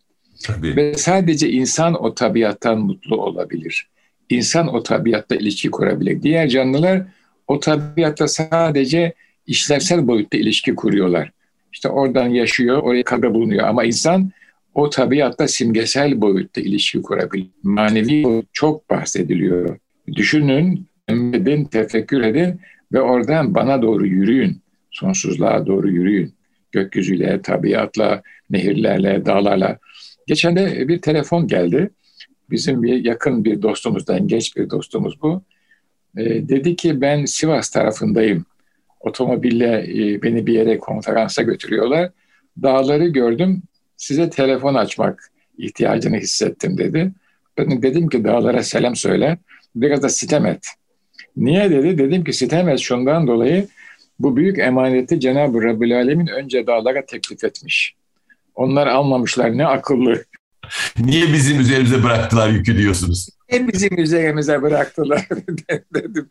Tabii. 0.45 0.75
Ve 0.75 0.93
sadece 0.93 1.49
insan 1.49 2.03
o 2.03 2.15
tabiattan 2.15 2.79
mutlu 2.79 3.17
olabilir. 3.17 3.87
İnsan 4.29 4.75
o 4.75 4.83
tabiatla 4.83 5.35
ilişki 5.35 5.71
kurabilir. 5.71 6.21
Diğer 6.21 6.47
canlılar 6.47 7.01
o 7.47 7.59
tabiatla 7.59 8.27
sadece 8.27 9.13
işlevsel 9.47 10.07
boyutta 10.07 10.37
ilişki 10.37 10.75
kuruyorlar. 10.75 11.31
İşte 11.73 11.89
oradan 11.89 12.27
yaşıyor, 12.27 12.77
oraya 12.77 13.03
kavga 13.03 13.33
bulunuyor. 13.33 13.67
Ama 13.67 13.83
insan 13.83 14.31
o 14.73 14.89
tabiatla 14.89 15.47
simgesel 15.47 16.21
boyutta 16.21 16.61
ilişki 16.61 17.01
kurabilir. 17.01 17.47
Manevi 17.63 18.43
çok 18.53 18.89
bahsediliyor. 18.89 19.77
Düşünün, 20.15 20.87
edin, 21.09 21.65
tefekkür 21.65 22.21
edin 22.21 22.59
ve 22.93 23.01
oradan 23.01 23.55
bana 23.55 23.81
doğru 23.81 24.07
yürüyün. 24.07 24.61
Sonsuzluğa 24.91 25.65
doğru 25.65 25.89
yürüyün. 25.89 26.33
Gökyüzüyle, 26.71 27.41
tabiatla, 27.41 28.21
nehirlerle, 28.49 29.25
dağlarla. 29.25 29.77
Geçen 30.27 30.55
de 30.55 30.87
bir 30.87 31.01
telefon 31.01 31.47
geldi. 31.47 31.89
Bizim 32.49 32.83
bir 32.83 33.05
yakın 33.05 33.45
bir 33.45 33.61
dostumuzdan, 33.61 34.27
genç 34.27 34.57
bir 34.57 34.69
dostumuz 34.69 35.21
bu. 35.21 35.43
E, 36.17 36.23
dedi 36.49 36.75
ki 36.75 37.01
ben 37.01 37.25
Sivas 37.25 37.69
tarafındayım. 37.69 38.45
Otomobille 38.99 39.85
e, 39.89 40.21
beni 40.21 40.47
bir 40.47 40.53
yere 40.53 40.77
konferansa 40.77 41.41
götürüyorlar. 41.41 42.11
Dağları 42.61 43.07
gördüm, 43.07 43.63
size 43.97 44.29
telefon 44.29 44.73
açmak 44.73 45.31
ihtiyacını 45.57 46.17
hissettim 46.17 46.77
dedi. 46.77 47.11
Ben 47.57 47.81
dedim 47.81 48.09
ki 48.09 48.23
dağlara 48.23 48.63
selam 48.63 48.95
söyle, 48.95 49.37
biraz 49.75 50.03
da 50.03 50.09
sitem 50.09 50.45
et. 50.45 50.67
Niye 51.37 51.71
dedi? 51.71 51.97
Dedim 51.97 52.23
ki 52.23 52.33
sitem 52.33 52.69
et 52.69 52.79
şundan 52.79 53.27
dolayı 53.27 53.67
bu 54.19 54.37
büyük 54.37 54.59
emaneti 54.59 55.19
Cenab-ı 55.19 55.63
Rabbül 55.63 55.97
Alemin 55.97 56.27
önce 56.27 56.67
dağlara 56.67 57.05
teklif 57.05 57.43
etmiş. 57.43 57.95
Onlar 58.55 58.87
almamışlar 58.87 59.57
ne 59.57 59.67
akıllı. 59.67 60.23
Niye 60.99 61.33
bizim 61.33 61.59
üzerimize 61.59 62.03
bıraktılar 62.03 62.49
yükü 62.49 62.77
diyorsunuz? 62.77 63.29
Niye 63.51 63.67
bizim 63.67 63.99
üzerimize 63.99 64.61
bıraktılar 64.61 65.27
dedim. 65.93 66.29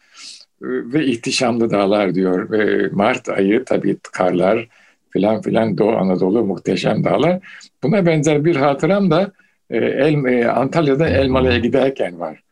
Ve 0.63 1.07
ihtişamlı 1.07 1.71
dağlar 1.71 2.15
diyor. 2.15 2.51
Ve 2.51 2.89
Mart 2.93 3.29
ayı 3.29 3.65
tabii 3.65 3.97
karlar 4.13 4.69
filan 5.11 5.43
filan 5.43 5.79
Doğu 5.79 5.97
Anadolu 5.97 6.45
muhteşem 6.45 7.05
dağlar. 7.05 7.41
Buna 7.83 8.07
benzer 8.07 8.45
bir 8.45 8.57
hatıram 8.57 9.11
da 9.11 9.33
e, 9.71 9.77
El, 9.77 10.25
e, 10.25 10.49
Antalya'da 10.49 11.09
Elmalı'ya 11.09 11.59
giderken 11.59 12.21
var. 12.21 12.43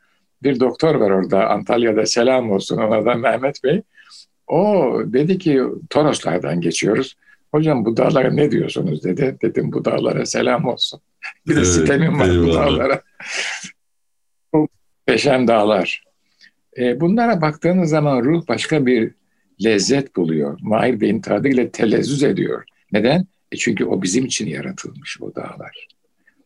Bir 0.42 0.60
doktor 0.60 0.94
var 0.94 1.10
orada 1.10 1.48
Antalya'da 1.50 2.06
selam 2.06 2.50
olsun 2.50 2.76
ona 2.76 3.04
da 3.04 3.14
Mehmet 3.14 3.64
Bey. 3.64 3.82
O 4.46 4.92
dedi 5.06 5.38
ki 5.38 5.62
Toroslardan 5.90 6.60
geçiyoruz. 6.60 7.16
Hocam 7.52 7.84
bu 7.84 7.96
dağlara 7.96 8.30
ne 8.30 8.50
diyorsunuz 8.50 9.04
dedi. 9.04 9.36
Dedim 9.42 9.72
bu 9.72 9.84
dağlara 9.84 10.26
selam 10.26 10.64
olsun. 10.64 11.00
Bir 11.46 11.54
de 11.54 11.58
evet, 11.58 11.68
sitemim 11.68 12.18
var 12.18 12.28
eyvallah. 12.28 12.46
bu 12.46 12.54
dağlara. 12.54 13.02
Muhteşem 14.52 15.48
dağlar. 15.48 16.04
E, 16.78 17.00
bunlara 17.00 17.40
baktığınız 17.40 17.90
zaman 17.90 18.24
ruh 18.24 18.48
başka 18.48 18.86
bir 18.86 19.14
lezzet 19.64 20.16
buluyor. 20.16 20.58
Mahir 20.62 21.00
Bey'in 21.00 21.20
tabiriyle 21.20 21.70
telezzüz 21.70 22.22
ediyor. 22.22 22.64
Neden? 22.92 23.26
E 23.52 23.56
çünkü 23.56 23.84
o 23.84 24.02
bizim 24.02 24.26
için 24.26 24.46
yaratılmış 24.46 25.20
bu 25.20 25.34
dağlar. 25.34 25.88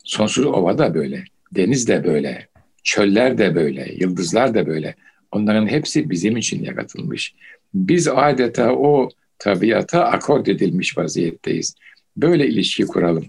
Sonsuz 0.04 0.47
ova 0.47 0.78
da 0.78 0.94
böyle, 0.94 1.25
deniz 1.52 1.88
de 1.88 2.04
böyle, 2.04 2.49
çöller 2.82 3.38
de 3.38 3.54
böyle, 3.54 3.94
yıldızlar 3.97 4.54
da 4.54 4.66
böyle. 4.66 4.94
Onların 5.32 5.66
hepsi 5.66 6.11
bizim 6.11 6.37
için 6.37 6.64
yaratılmış. 6.64 7.35
Biz 7.75 8.09
adeta 8.09 8.73
o 8.73 9.11
tabiata 9.43 10.05
akord 10.05 10.47
edilmiş 10.47 10.99
vaziyetteyiz. 10.99 11.75
Böyle 12.17 12.49
ilişki 12.49 12.87
kuralım. 12.87 13.27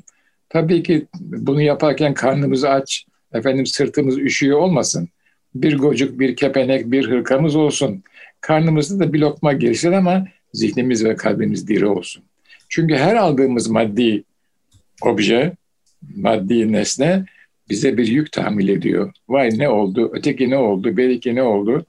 Tabii 0.50 0.84
ki 0.84 1.06
bunu 1.20 1.62
yaparken 1.62 2.14
karnımız 2.14 2.64
aç, 2.64 3.06
efendim 3.34 3.66
sırtımız 3.66 4.18
üşüyor 4.18 4.60
olmasın. 4.60 5.10
Bir 5.56 5.78
gocuk, 5.78 6.20
bir 6.20 6.36
kepenek, 6.36 6.92
bir 6.92 7.10
hırkamız 7.10 7.56
olsun. 7.56 8.04
Karnımızda 8.42 9.00
da 9.00 9.14
bir 9.14 9.20
lokma 9.20 9.54
girsin 9.54 9.92
ama 9.92 10.28
zihnimiz 10.54 11.06
ve 11.06 11.16
kalbimiz 11.16 11.68
diri 11.68 11.86
olsun. 11.86 12.24
Çünkü 12.70 12.96
her 12.96 13.16
aldığımız 13.16 13.68
maddi 13.68 14.24
obje, 15.02 15.52
maddi 16.16 16.72
nesne 16.72 17.26
bize 17.70 17.98
bir 17.98 18.08
yük 18.08 18.32
tahmil 18.32 18.68
ediyor. 18.70 19.14
Vay 19.30 19.50
ne 19.58 19.70
oldu, 19.70 20.12
öteki 20.14 20.50
ne 20.50 20.58
oldu, 20.58 20.98
belki 20.98 21.36
ne 21.36 21.44
oldu 21.44 21.86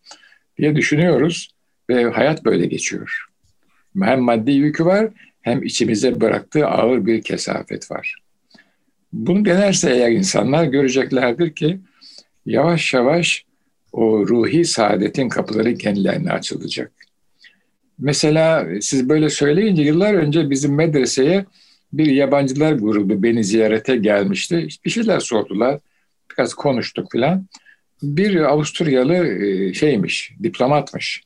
diye 0.58 0.76
düşünüyoruz 0.76 1.50
ve 1.90 2.04
hayat 2.04 2.44
böyle 2.44 2.66
geçiyor. 2.66 3.33
Hem 4.02 4.20
maddi 4.20 4.50
yükü 4.50 4.84
var 4.84 5.10
hem 5.42 5.62
içimize 5.62 6.20
bıraktığı 6.20 6.66
ağır 6.66 7.06
bir 7.06 7.22
kesafet 7.22 7.90
var. 7.90 8.16
Bunu 9.12 9.44
denerse 9.44 9.90
eğer 9.90 10.10
insanlar 10.10 10.64
göreceklerdir 10.64 11.54
ki 11.54 11.80
yavaş 12.46 12.94
yavaş 12.94 13.44
o 13.92 14.26
ruhi 14.28 14.64
saadetin 14.64 15.28
kapıları 15.28 15.74
kendilerine 15.74 16.32
açılacak. 16.32 16.92
Mesela 17.98 18.68
siz 18.80 19.08
böyle 19.08 19.30
söyleyince 19.30 19.82
yıllar 19.82 20.14
önce 20.14 20.50
bizim 20.50 20.74
medreseye 20.74 21.44
bir 21.92 22.06
yabancılar 22.06 22.72
grubu 22.72 23.22
beni 23.22 23.44
ziyarete 23.44 23.96
gelmişti. 23.96 24.68
Bir 24.84 24.90
şeyler 24.90 25.20
sordular. 25.20 25.80
Biraz 26.30 26.54
konuştuk 26.54 27.12
filan. 27.12 27.46
Bir 28.02 28.36
Avusturyalı 28.36 29.26
e, 29.26 29.74
şeymiş, 29.74 30.32
diplomatmış. 30.42 31.22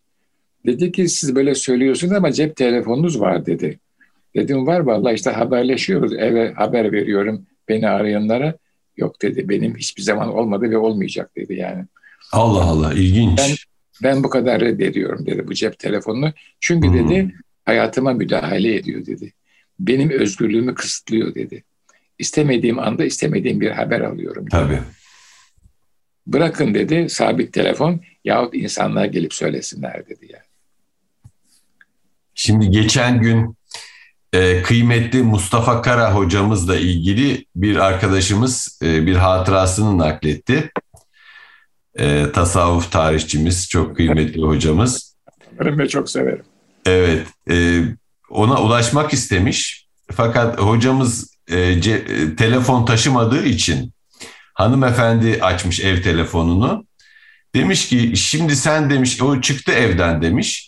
Dedi 0.68 0.92
ki 0.92 1.08
siz 1.08 1.34
böyle 1.34 1.54
söylüyorsunuz 1.54 2.12
ama 2.12 2.32
cep 2.32 2.56
telefonunuz 2.56 3.20
var 3.20 3.46
dedi. 3.46 3.78
Dedim 4.36 4.66
var 4.66 4.80
vallahi 4.80 5.14
işte 5.14 5.30
haberleşiyoruz. 5.30 6.12
Eve 6.12 6.52
haber 6.52 6.92
veriyorum 6.92 7.46
beni 7.68 7.88
arayanlara. 7.88 8.54
Yok 8.96 9.22
dedi 9.22 9.48
benim 9.48 9.76
hiçbir 9.76 10.02
zaman 10.02 10.28
olmadı 10.34 10.70
ve 10.70 10.76
olmayacak 10.76 11.36
dedi 11.36 11.54
yani. 11.54 11.84
Allah 12.32 12.64
Allah 12.64 12.94
ilginç. 12.94 13.38
Ben, 13.38 13.56
ben 14.02 14.24
bu 14.24 14.30
kadar 14.30 14.60
reddediyorum 14.60 15.26
dedi 15.26 15.48
bu 15.48 15.54
cep 15.54 15.78
telefonunu. 15.78 16.32
Çünkü 16.60 16.88
hmm. 16.88 16.94
dedi 16.98 17.34
hayatıma 17.64 18.12
müdahale 18.12 18.74
ediyor 18.74 19.06
dedi. 19.06 19.32
Benim 19.80 20.10
özgürlüğümü 20.10 20.74
kısıtlıyor 20.74 21.34
dedi. 21.34 21.64
İstemediğim 22.18 22.78
anda 22.78 23.04
istemediğim 23.04 23.60
bir 23.60 23.70
haber 23.70 24.00
alıyorum. 24.00 24.42
Dedi. 24.42 24.50
Tabii. 24.50 24.80
Bırakın 26.26 26.74
dedi 26.74 27.08
sabit 27.08 27.52
telefon 27.52 28.00
yahut 28.24 28.54
insanlar 28.54 29.04
gelip 29.04 29.34
söylesinler 29.34 30.08
dedi 30.08 30.26
yani. 30.32 30.47
Şimdi 32.40 32.70
geçen 32.70 33.20
gün 33.20 33.56
e, 34.32 34.62
kıymetli 34.62 35.22
Mustafa 35.22 35.82
Kara 35.82 36.14
hocamızla 36.14 36.76
ilgili 36.76 37.46
bir 37.56 37.76
arkadaşımız 37.76 38.78
e, 38.82 39.06
bir 39.06 39.16
hatırasını 39.16 39.98
nakletti. 39.98 40.70
e, 41.98 42.32
tasavvuf 42.32 42.92
tarihçimiz, 42.92 43.68
çok 43.68 43.96
kıymetli 43.96 44.42
hocamız. 44.42 45.16
Ben 45.60 45.78
de 45.78 45.88
çok 45.88 46.10
severim. 46.10 46.44
Evet, 46.86 47.26
e, 47.50 47.82
ona 48.30 48.62
ulaşmak 48.62 49.12
istemiş. 49.12 49.86
Fakat 50.12 50.58
hocamız 50.58 51.34
e, 51.48 51.80
ce, 51.80 51.92
e, 51.92 52.36
telefon 52.36 52.84
taşımadığı 52.84 53.44
için 53.44 53.92
hanımefendi 54.54 55.38
açmış 55.42 55.80
ev 55.80 56.02
telefonunu. 56.02 56.86
Demiş 57.54 57.88
ki 57.88 58.16
şimdi 58.16 58.56
sen 58.56 58.90
demiş 58.90 59.22
o 59.22 59.40
çıktı 59.40 59.72
evden 59.72 60.22
demiş. 60.22 60.67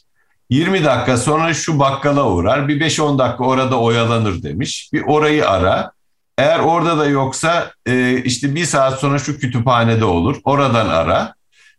20 0.50 0.85
dakika 0.85 1.16
sonra 1.16 1.54
şu 1.54 1.78
bakkala 1.78 2.30
uğrar 2.30 2.69
bir 2.69 2.80
5-10 2.80 3.19
dakika 3.19 3.45
orada 3.45 3.80
oyalanır 3.80 4.42
demiş. 4.42 4.90
Bir 4.92 5.02
orayı 5.07 5.49
ara. 5.49 5.92
Eğer 6.38 6.59
orada 6.59 6.99
da 6.99 7.07
yoksa 7.07 7.73
e, 7.87 8.23
işte 8.25 8.54
bir 8.54 8.64
saat 8.64 9.00
sonra 9.00 9.19
şu 9.19 9.38
kütüphanede 9.38 10.04
olur. 10.04 10.37
Oradan 10.45 10.88
ara. 10.88 11.35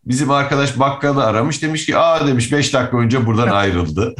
Bizim 0.06 0.32
arkadaş 0.32 0.80
bakkalı 0.80 1.26
aramış 1.26 1.62
demiş 1.62 1.86
ki 1.86 1.98
aa 1.98 2.28
demiş 2.28 2.52
5 2.52 2.74
dakika 2.74 2.98
önce 2.98 3.26
buradan 3.26 3.48
ayrıldı. 3.52 4.16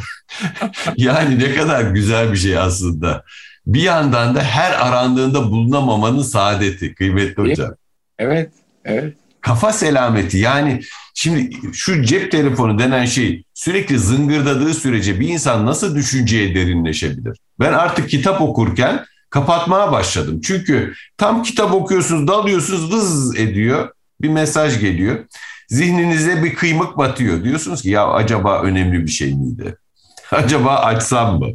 yani 0.96 1.38
ne 1.38 1.54
kadar 1.54 1.82
güzel 1.82 2.32
bir 2.32 2.36
şey 2.36 2.58
aslında. 2.58 3.24
Bir 3.66 3.82
yandan 3.82 4.34
da 4.34 4.42
her 4.42 4.72
arandığında 4.72 5.50
bulunamamanın 5.50 6.22
saadeti 6.22 6.94
kıymetli 6.94 7.42
hocam. 7.42 7.70
Evet, 8.18 8.52
evet. 8.84 9.16
Kafa 9.42 9.72
selameti 9.72 10.38
yani 10.38 10.80
şimdi 11.14 11.50
şu 11.72 12.02
cep 12.02 12.32
telefonu 12.32 12.78
denen 12.78 13.04
şey 13.04 13.44
sürekli 13.54 13.98
zıngırdadığı 13.98 14.74
sürece 14.74 15.20
bir 15.20 15.28
insan 15.28 15.66
nasıl 15.66 15.96
düşünceye 15.96 16.54
derinleşebilir? 16.54 17.38
Ben 17.60 17.72
artık 17.72 18.10
kitap 18.10 18.40
okurken 18.40 19.04
kapatmaya 19.30 19.92
başladım. 19.92 20.40
Çünkü 20.44 20.94
tam 21.16 21.42
kitap 21.42 21.74
okuyorsunuz, 21.74 22.28
dalıyorsunuz, 22.28 22.92
vız 22.92 23.38
ediyor. 23.38 23.88
Bir 24.20 24.28
mesaj 24.28 24.80
geliyor. 24.80 25.24
Zihninize 25.68 26.42
bir 26.42 26.54
kıymık 26.54 26.98
batıyor. 26.98 27.44
Diyorsunuz 27.44 27.82
ki 27.82 27.90
ya 27.90 28.06
acaba 28.06 28.62
önemli 28.62 29.02
bir 29.02 29.10
şey 29.10 29.34
miydi? 29.34 29.76
acaba 30.30 30.76
açsam 30.76 31.38
mı? 31.38 31.48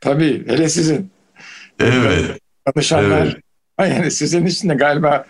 Tabii, 0.00 0.44
hele 0.48 0.68
sizin. 0.68 1.10
Evet. 1.80 2.38
Danışanlar. 2.66 3.26
Evet. 3.78 3.92
Yani 3.96 4.10
sizin 4.10 4.46
için 4.46 4.68
de 4.68 4.74
galiba 4.74 5.24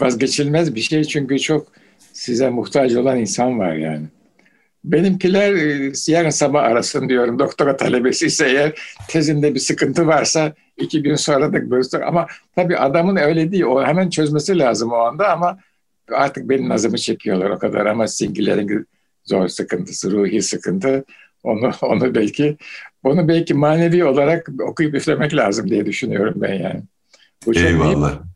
vazgeçilmez 0.00 0.74
bir 0.74 0.80
şey 0.80 1.04
çünkü 1.04 1.38
çok 1.38 1.66
size 2.12 2.50
muhtaç 2.50 2.94
olan 2.94 3.18
insan 3.18 3.58
var 3.58 3.74
yani. 3.74 4.06
Benimkiler 4.84 5.54
e, 5.54 5.92
yarın 6.06 6.30
sabah 6.30 6.62
arasın 6.62 7.08
diyorum. 7.08 7.38
Doktora 7.38 7.76
talebesi 7.76 8.26
ise 8.26 8.48
eğer 8.48 8.72
tezinde 9.08 9.54
bir 9.54 9.60
sıkıntı 9.60 10.06
varsa 10.06 10.54
iki 10.76 11.02
gün 11.02 11.14
sonra 11.14 11.52
da 11.52 11.58
göster. 11.58 12.00
Ama 12.00 12.26
tabii 12.56 12.76
adamın 12.76 13.16
öyle 13.16 13.52
değil. 13.52 13.62
O 13.62 13.86
hemen 13.86 14.10
çözmesi 14.10 14.58
lazım 14.58 14.92
o 14.92 14.96
anda 14.96 15.32
ama 15.32 15.58
artık 16.12 16.48
benim 16.48 16.68
nazımı 16.68 16.98
çekiyorlar 16.98 17.50
o 17.50 17.58
kadar 17.58 17.86
ama 17.86 18.08
sizinkilerin 18.08 18.86
zor 19.24 19.48
sıkıntısı, 19.48 20.10
ruhi 20.10 20.42
sıkıntı. 20.42 21.04
Onu 21.42 21.70
onu 21.82 22.14
belki 22.14 22.56
onu 23.02 23.28
belki 23.28 23.54
manevi 23.54 24.04
olarak 24.04 24.48
okuyup 24.68 24.94
üflemek 24.94 25.34
lazım 25.34 25.70
diye 25.70 25.86
düşünüyorum 25.86 26.34
ben 26.36 26.54
yani. 26.54 26.82
Bu 27.46 27.58
Eyvallah. 27.58 28.29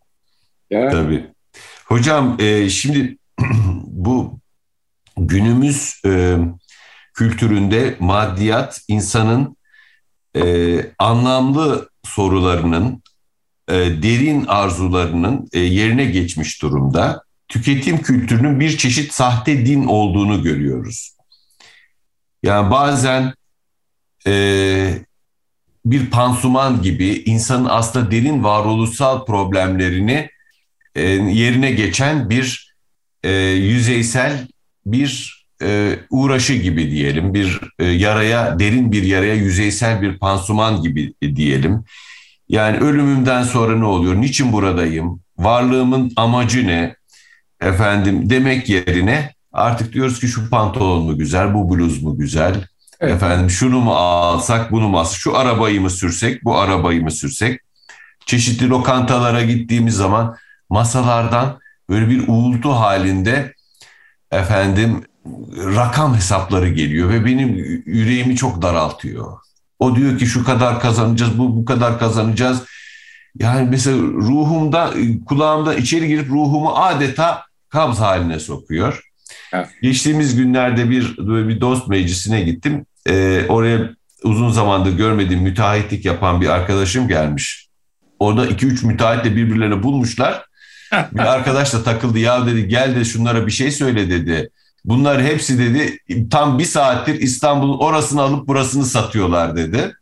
Ya. 0.74 0.90
Tabii. 0.90 1.26
Hocam 1.86 2.36
e, 2.40 2.68
şimdi 2.70 3.18
bu 3.86 4.40
günümüz 5.16 6.00
e, 6.06 6.36
kültüründe 7.14 7.96
maddiyat 8.00 8.80
insanın 8.88 9.56
e, 10.36 10.76
anlamlı 10.98 11.90
sorularının, 12.04 13.02
e, 13.68 13.74
derin 13.74 14.44
arzularının 14.46 15.48
e, 15.52 15.60
yerine 15.60 16.04
geçmiş 16.04 16.62
durumda. 16.62 17.24
Tüketim 17.48 18.02
kültürünün 18.02 18.60
bir 18.60 18.78
çeşit 18.78 19.12
sahte 19.12 19.66
din 19.66 19.84
olduğunu 19.84 20.42
görüyoruz. 20.42 21.16
Yani 22.42 22.70
bazen 22.70 23.34
e, 24.26 25.04
bir 25.84 26.10
pansuman 26.10 26.82
gibi 26.82 27.22
insanın 27.26 27.68
aslında 27.70 28.10
derin 28.10 28.44
varoluşsal 28.44 29.24
problemlerini 29.24 30.33
e, 30.94 31.02
yerine 31.10 31.70
geçen 31.70 32.30
bir 32.30 32.74
e, 33.22 33.32
yüzeysel 33.42 34.48
bir 34.86 35.44
e, 35.62 35.98
uğraşı 36.10 36.54
gibi 36.54 36.90
diyelim. 36.90 37.34
Bir 37.34 37.60
e, 37.78 37.84
yaraya, 37.84 38.58
derin 38.58 38.92
bir 38.92 39.02
yaraya 39.02 39.34
yüzeysel 39.34 40.02
bir 40.02 40.18
pansuman 40.18 40.82
gibi 40.82 41.14
diyelim. 41.20 41.84
Yani 42.48 42.78
ölümümden 42.78 43.42
sonra 43.42 43.76
ne 43.76 43.84
oluyor? 43.84 44.14
Niçin 44.14 44.52
buradayım? 44.52 45.20
Varlığımın 45.38 46.12
amacı 46.16 46.66
ne? 46.66 46.96
Efendim 47.60 48.30
demek 48.30 48.68
yerine 48.68 49.32
artık 49.52 49.92
diyoruz 49.92 50.20
ki 50.20 50.28
şu 50.28 50.50
pantolon 50.50 51.04
mu 51.04 51.18
güzel, 51.18 51.54
bu 51.54 51.70
bluz 51.70 52.02
mu 52.02 52.18
güzel? 52.18 52.64
Evet. 53.00 53.14
Efendim 53.14 53.50
şunu 53.50 53.80
mu 53.80 53.92
alsak, 53.92 54.72
bunu 54.72 54.88
mu 54.88 54.98
alsak? 54.98 55.20
Şu 55.20 55.36
arabayı 55.36 55.80
mı 55.80 55.90
sürsek, 55.90 56.44
bu 56.44 56.58
arabayı 56.58 57.02
mı 57.02 57.10
sürsek? 57.10 57.60
Çeşitli 58.26 58.68
lokantalara 58.68 59.42
gittiğimiz 59.42 59.94
zaman 59.94 60.36
masalardan 60.70 61.58
böyle 61.88 62.10
bir 62.10 62.28
uğultu 62.28 62.72
halinde 62.72 63.54
efendim 64.32 65.04
rakam 65.56 66.14
hesapları 66.16 66.68
geliyor 66.68 67.10
ve 67.10 67.24
benim 67.24 67.54
yüreğimi 67.86 68.36
çok 68.36 68.62
daraltıyor. 68.62 69.38
O 69.78 69.96
diyor 69.96 70.18
ki 70.18 70.26
şu 70.26 70.44
kadar 70.44 70.80
kazanacağız, 70.80 71.38
bu 71.38 71.56
bu 71.56 71.64
kadar 71.64 71.98
kazanacağız. 71.98 72.62
Yani 73.38 73.68
mesela 73.70 73.96
ruhumda, 73.98 74.94
kulağımda 75.26 75.74
içeri 75.74 76.08
girip 76.08 76.28
ruhumu 76.30 76.70
adeta 76.74 77.42
kabz 77.68 78.00
haline 78.00 78.38
sokuyor. 78.38 79.00
Evet. 79.52 79.68
Geçtiğimiz 79.82 80.36
günlerde 80.36 80.90
bir 80.90 81.18
bir 81.18 81.60
dost 81.60 81.88
meclisine 81.88 82.40
gittim. 82.40 82.86
Ee, 83.08 83.44
oraya 83.48 83.90
uzun 84.22 84.50
zamandır 84.50 84.96
görmediğim 84.96 85.42
müteahhitlik 85.42 86.04
yapan 86.04 86.40
bir 86.40 86.48
arkadaşım 86.48 87.08
gelmiş. 87.08 87.68
Orada 88.18 88.46
iki 88.46 88.66
üç 88.66 88.82
müteahhitle 88.82 89.36
birbirlerini 89.36 89.82
bulmuşlar. 89.82 90.44
Bir 91.12 91.32
arkadaş 91.32 91.72
da 91.72 91.82
takıldı 91.82 92.18
ya 92.18 92.46
dedi 92.46 92.68
gel 92.68 92.96
de 92.96 93.04
şunlara 93.04 93.46
bir 93.46 93.52
şey 93.52 93.70
söyle 93.70 94.10
dedi. 94.10 94.50
Bunlar 94.84 95.22
hepsi 95.22 95.58
dedi 95.58 95.98
tam 96.30 96.58
bir 96.58 96.64
saattir 96.64 97.20
İstanbul'un 97.20 97.78
orasını 97.78 98.22
alıp 98.22 98.48
burasını 98.48 98.84
satıyorlar 98.84 99.56
dedi. 99.56 99.92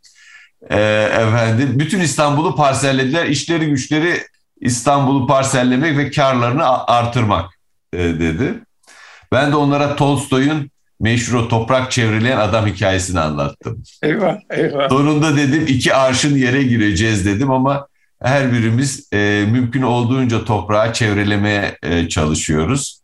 Ee, 0.70 1.08
efendim 1.12 1.78
bütün 1.78 2.00
İstanbul'u 2.00 2.56
parsellediler. 2.56 3.26
İşleri 3.26 3.66
güçleri 3.66 4.22
İstanbul'u 4.60 5.26
parsellemek 5.26 5.98
ve 5.98 6.10
karlarını 6.10 6.86
artırmak 6.86 7.50
e, 7.92 7.98
dedi. 7.98 8.54
Ben 9.32 9.52
de 9.52 9.56
onlara 9.56 9.96
Tolstoy'un 9.96 10.70
meşhur 11.00 11.48
toprak 11.48 11.90
çevreleyen 11.90 12.36
adam 12.36 12.66
hikayesini 12.66 13.20
anlattım. 13.20 13.82
Eyvah, 14.02 14.36
eyvah. 14.50 14.88
Sonunda 14.88 15.36
dedim 15.36 15.64
iki 15.68 15.94
arşın 15.94 16.36
yere 16.36 16.62
gireceğiz 16.62 17.26
dedim 17.26 17.50
ama 17.50 17.86
her 18.22 18.52
birimiz 18.52 19.08
e, 19.12 19.46
mümkün 19.50 19.82
olduğunca 19.82 20.44
toprağı 20.44 20.92
çevrelemeye 20.92 21.78
e, 21.82 22.08
çalışıyoruz. 22.08 23.02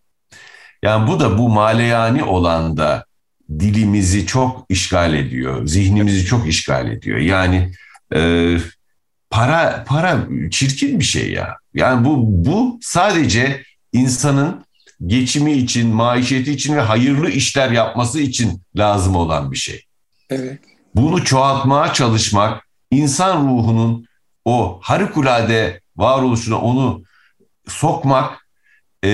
Yani 0.82 1.08
bu 1.08 1.20
da 1.20 1.38
bu 1.38 1.48
maleyani 1.48 2.24
olan 2.24 2.76
da 2.76 3.04
dilimizi 3.58 4.26
çok 4.26 4.66
işgal 4.68 5.14
ediyor, 5.14 5.66
zihnimizi 5.66 6.24
çok 6.24 6.48
işgal 6.48 6.90
ediyor. 6.90 7.18
Yani 7.18 7.72
e, 8.14 8.56
para 9.30 9.84
para 9.88 10.26
çirkin 10.50 11.00
bir 11.00 11.04
şey 11.04 11.32
ya. 11.32 11.56
Yani 11.74 12.04
bu 12.04 12.16
bu 12.24 12.78
sadece 12.82 13.62
insanın 13.92 14.64
geçimi 15.06 15.52
için, 15.52 15.88
maişeti 15.88 16.52
için 16.52 16.76
ve 16.76 16.80
hayırlı 16.80 17.30
işler 17.30 17.70
yapması 17.70 18.20
için 18.20 18.62
lazım 18.76 19.16
olan 19.16 19.52
bir 19.52 19.56
şey. 19.56 19.84
Evet. 20.30 20.60
Bunu 20.94 21.24
çoğaltmaya 21.24 21.92
çalışmak, 21.92 22.68
insan 22.90 23.48
ruhunun 23.48 24.07
o 24.48 24.78
harikulade 24.82 25.80
varoluşuna 25.96 26.60
onu 26.60 27.02
sokmak, 27.66 28.48
e, 29.04 29.10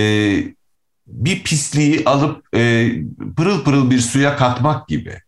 bir 1.07 1.43
pisliği 1.43 2.05
alıp 2.05 2.57
e, 2.57 2.91
pırıl 3.37 3.65
pırıl 3.65 3.91
bir 3.91 3.99
suya 3.99 4.37
katmak 4.37 4.89
gibi. 4.89 5.19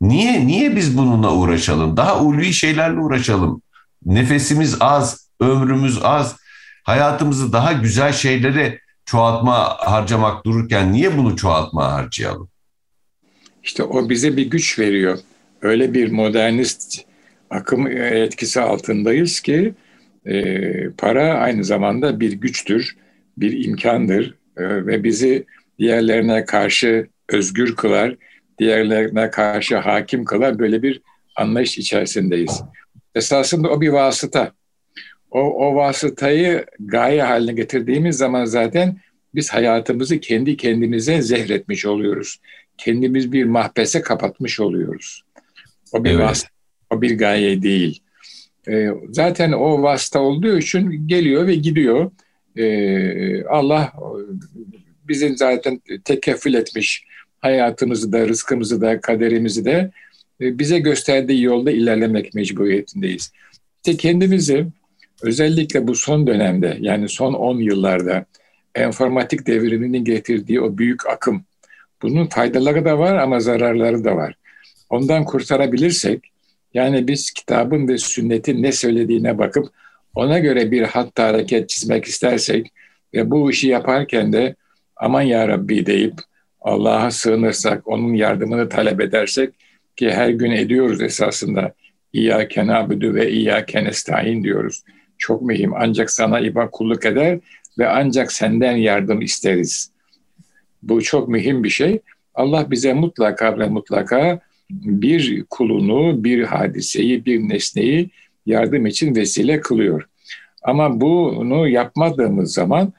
Niye 0.00 0.46
niye 0.46 0.76
biz 0.76 0.98
bununla 0.98 1.34
uğraşalım? 1.34 1.96
Daha 1.96 2.20
ulvi 2.20 2.52
şeylerle 2.52 3.00
uğraşalım. 3.00 3.62
Nefesimiz 4.04 4.76
az, 4.80 5.28
ömrümüz 5.40 6.04
az. 6.04 6.36
Hayatımızı 6.84 7.52
daha 7.52 7.72
güzel 7.72 8.12
şeylere 8.12 8.80
çoğaltma 9.04 9.76
harcamak 9.78 10.44
dururken 10.44 10.92
niye 10.92 11.18
bunu 11.18 11.36
çoğaltma 11.36 11.92
harcayalım? 11.92 12.48
İşte 13.62 13.82
o 13.82 14.08
bize 14.08 14.36
bir 14.36 14.50
güç 14.50 14.78
veriyor. 14.78 15.18
Öyle 15.62 15.94
bir 15.94 16.12
modernist 16.12 17.09
akım 17.50 17.86
etkisi 17.86 18.60
altındayız 18.60 19.40
ki 19.40 19.74
e, 20.26 20.90
para 20.90 21.34
aynı 21.34 21.64
zamanda 21.64 22.20
bir 22.20 22.32
güçtür, 22.32 22.96
bir 23.36 23.64
imkandır 23.64 24.34
e, 24.56 24.86
ve 24.86 25.04
bizi 25.04 25.46
diğerlerine 25.78 26.44
karşı 26.44 27.08
özgür 27.28 27.76
kılar, 27.76 28.16
diğerlerine 28.58 29.30
karşı 29.30 29.76
hakim 29.76 30.24
kılar. 30.24 30.58
Böyle 30.58 30.82
bir 30.82 31.00
anlayış 31.36 31.78
içerisindeyiz. 31.78 32.62
Esasında 33.14 33.70
o 33.70 33.80
bir 33.80 33.88
vasıta 33.88 34.52
o, 35.30 35.40
o 35.40 35.74
vasıtayı 35.74 36.66
gaye 36.80 37.22
haline 37.22 37.52
getirdiğimiz 37.52 38.16
zaman 38.16 38.44
zaten 38.44 39.00
biz 39.34 39.50
hayatımızı 39.50 40.20
kendi 40.20 40.56
kendimize 40.56 41.22
zehretmiş 41.22 41.86
oluyoruz. 41.86 42.40
Kendimiz 42.78 43.32
bir 43.32 43.44
mahbese 43.44 44.02
kapatmış 44.02 44.60
oluyoruz. 44.60 45.22
O 45.92 46.04
bir 46.04 46.10
evet. 46.10 46.20
vasıta, 46.20 46.48
bir 46.92 47.18
gaye 47.18 47.62
değil. 47.62 48.02
E, 48.68 48.88
zaten 49.10 49.52
o 49.52 49.82
vasıta 49.82 50.20
olduğu 50.20 50.58
için 50.58 51.08
geliyor 51.08 51.46
ve 51.46 51.54
gidiyor. 51.54 52.10
E, 52.56 53.44
Allah 53.44 53.92
bizim 55.08 55.36
zaten 55.36 55.80
tekeffül 56.04 56.54
etmiş 56.54 57.04
hayatımızı 57.40 58.12
da, 58.12 58.28
rızkımızı 58.28 58.80
da, 58.80 59.00
kaderimizi 59.00 59.64
de 59.64 59.90
e, 60.40 60.58
bize 60.58 60.78
gösterdiği 60.78 61.42
yolda 61.42 61.70
ilerlemek 61.70 62.34
mecburiyetindeyiz. 62.34 63.32
İşte 63.76 63.96
kendimizi 63.96 64.66
özellikle 65.22 65.86
bu 65.86 65.94
son 65.94 66.26
dönemde 66.26 66.76
yani 66.80 67.08
son 67.08 67.32
10 67.32 67.58
yıllarda 67.58 68.24
enformatik 68.74 69.46
devriminin 69.46 70.04
getirdiği 70.04 70.60
o 70.60 70.78
büyük 70.78 71.06
akım 71.06 71.44
bunun 72.02 72.26
faydaları 72.26 72.84
da 72.84 72.98
var 72.98 73.16
ama 73.16 73.40
zararları 73.40 74.04
da 74.04 74.16
var. 74.16 74.34
Ondan 74.90 75.24
kurtarabilirsek 75.24 76.29
yani 76.74 77.08
biz 77.08 77.30
kitabın 77.30 77.88
ve 77.88 77.98
sünnetin 77.98 78.62
ne 78.62 78.72
söylediğine 78.72 79.38
bakıp 79.38 79.66
ona 80.14 80.38
göre 80.38 80.70
bir 80.70 80.82
hatta 80.82 81.24
hareket 81.24 81.68
çizmek 81.68 82.04
istersek 82.04 82.72
ve 83.14 83.30
bu 83.30 83.50
işi 83.50 83.68
yaparken 83.68 84.32
de 84.32 84.54
aman 84.96 85.22
ya 85.22 85.48
Rabbi 85.48 85.86
deyip 85.86 86.14
Allah'a 86.60 87.10
sığınırsak, 87.10 87.88
onun 87.88 88.14
yardımını 88.14 88.68
talep 88.68 89.00
edersek 89.00 89.54
ki 89.96 90.10
her 90.10 90.28
gün 90.28 90.50
ediyoruz 90.50 91.02
esasında. 91.02 91.72
İyyâke 92.12 92.66
nâbüdü 92.66 93.14
ve 93.14 93.30
iyyâke 93.30 93.84
nestaîn 93.84 94.44
diyoruz. 94.44 94.82
Çok 95.18 95.42
mühim. 95.42 95.74
Ancak 95.74 96.10
sana 96.10 96.40
iba 96.40 96.70
kulluk 96.70 97.06
eder 97.06 97.38
ve 97.78 97.88
ancak 97.88 98.32
senden 98.32 98.76
yardım 98.76 99.22
isteriz. 99.22 99.90
Bu 100.82 101.02
çok 101.02 101.28
mühim 101.28 101.64
bir 101.64 101.68
şey. 101.68 102.00
Allah 102.34 102.70
bize 102.70 102.92
mutlaka 102.92 103.58
ve 103.58 103.66
mutlaka 103.66 104.40
bir 104.70 105.44
kulunu, 105.50 106.24
bir 106.24 106.42
hadiseyi, 106.42 107.24
bir 107.24 107.48
nesneyi 107.48 108.10
yardım 108.46 108.86
için 108.86 109.16
vesile 109.16 109.60
kılıyor. 109.60 110.08
Ama 110.62 111.00
bunu 111.00 111.68
yapmadığımız 111.68 112.52
zaman 112.52 112.92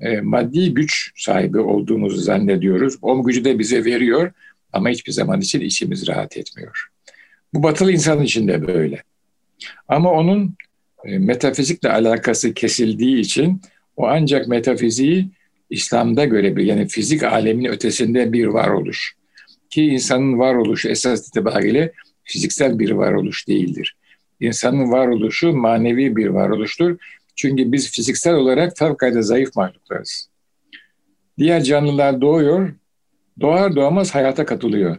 e, 0.00 0.20
maddi 0.20 0.74
güç 0.74 1.12
sahibi 1.16 1.58
olduğumuzu 1.58 2.20
zannediyoruz. 2.20 2.98
O 3.02 3.24
gücü 3.24 3.44
de 3.44 3.58
bize 3.58 3.84
veriyor 3.84 4.32
ama 4.72 4.88
hiçbir 4.88 5.12
zaman 5.12 5.40
için 5.40 5.60
içimiz 5.60 6.08
rahat 6.08 6.36
etmiyor. 6.36 6.88
Bu 7.54 7.62
batılı 7.62 7.92
insan 7.92 8.22
için 8.22 8.48
de 8.48 8.66
böyle. 8.66 9.02
Ama 9.88 10.12
onun 10.12 10.54
e, 11.04 11.18
metafizikle 11.18 11.92
alakası 11.92 12.54
kesildiği 12.54 13.20
için 13.20 13.60
o 13.96 14.06
ancak 14.06 14.48
metafiziği 14.48 15.28
İslam'da 15.70 16.24
görebilir. 16.24 16.66
Yani 16.66 16.88
fizik 16.88 17.22
aleminin 17.22 17.68
ötesinde 17.68 18.32
bir 18.32 18.46
varoluş. 18.46 19.16
Ki 19.70 19.84
insanın 19.84 20.38
varoluşu 20.38 20.88
esas 20.88 21.28
itibariyle 21.28 21.92
fiziksel 22.24 22.78
bir 22.78 22.90
varoluş 22.90 23.48
değildir. 23.48 23.96
İnsanın 24.40 24.92
varoluşu 24.92 25.52
manevi 25.52 26.16
bir 26.16 26.26
varoluştur 26.26 26.96
çünkü 27.36 27.72
biz 27.72 27.90
fiziksel 27.90 28.34
olarak 28.34 28.78
fevkalade 28.78 29.22
zayıf 29.22 29.56
mahluklarız. 29.56 30.28
Diğer 31.38 31.62
canlılar 31.62 32.20
doğuyor, 32.20 32.74
doğar 33.40 33.76
doğamaz 33.76 34.14
hayata 34.14 34.44
katılıyor. 34.44 34.96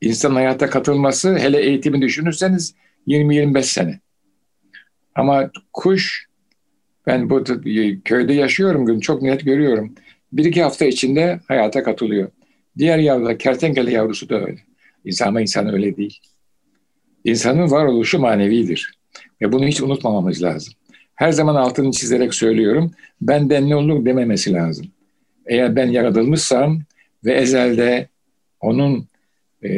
İnsan 0.00 0.34
hayata 0.34 0.70
katılması 0.70 1.36
hele 1.36 1.60
eğitimi 1.60 2.02
düşünürseniz 2.02 2.74
20-25 3.06 3.62
sene. 3.62 4.00
Ama 5.14 5.50
kuş, 5.72 6.26
ben 7.06 7.30
bu 7.30 7.44
köyde 8.04 8.32
yaşıyorum, 8.32 9.00
çok 9.00 9.22
net 9.22 9.44
görüyorum. 9.44 9.94
Bir 10.32 10.44
iki 10.44 10.62
hafta 10.62 10.84
içinde 10.84 11.40
hayata 11.48 11.82
katılıyor. 11.82 12.30
Diğer 12.78 12.98
yavrular, 12.98 13.38
kertenkele 13.38 13.90
yavrusu 13.90 14.28
da 14.28 14.40
öyle. 14.40 14.60
İnsan 15.04 15.28
ama 15.28 15.40
insan 15.40 15.74
öyle 15.74 15.96
değil. 15.96 16.18
İnsanın 17.24 17.70
varoluşu 17.70 18.18
manevidir. 18.18 18.94
Ve 19.42 19.52
bunu 19.52 19.66
hiç 19.66 19.80
unutmamamız 19.80 20.42
lazım 20.42 20.74
her 21.14 21.32
zaman 21.32 21.54
altını 21.54 21.92
çizerek 21.92 22.34
söylüyorum. 22.34 22.90
Benden 23.20 23.68
ne 23.68 23.76
olur 23.76 24.04
dememesi 24.04 24.52
lazım. 24.52 24.86
Eğer 25.46 25.76
ben 25.76 25.86
yaratılmışsam 25.86 26.80
ve 27.24 27.32
ezelde 27.32 28.08
onun 28.60 29.08
e, 29.64 29.70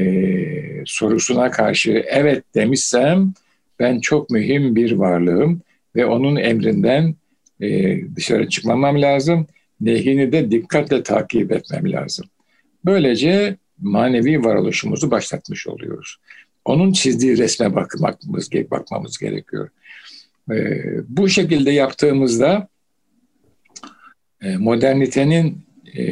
sorusuna 0.84 1.50
karşı 1.50 2.04
evet 2.08 2.44
demişsem 2.54 3.32
ben 3.78 4.00
çok 4.00 4.30
mühim 4.30 4.76
bir 4.76 4.92
varlığım 4.92 5.60
ve 5.96 6.06
onun 6.06 6.36
emrinden 6.36 7.14
e, 7.60 7.98
dışarı 8.16 8.48
çıkmamam 8.48 9.02
lazım. 9.02 9.46
Nehyini 9.80 10.32
de 10.32 10.50
dikkatle 10.50 11.02
takip 11.02 11.52
etmem 11.52 11.92
lazım. 11.92 12.26
Böylece 12.86 13.56
manevi 13.80 14.44
varoluşumuzu 14.44 15.10
başlatmış 15.10 15.66
oluyoruz. 15.66 16.16
Onun 16.64 16.92
çizdiği 16.92 17.38
resme 17.38 17.74
bakmamız, 17.74 18.50
bakmamız 18.70 19.18
gerekiyor. 19.18 19.68
E, 20.50 20.56
bu 21.08 21.28
şekilde 21.28 21.70
yaptığımızda 21.70 22.68
e, 24.42 24.56
modernitenin 24.56 25.66
e, 25.94 26.04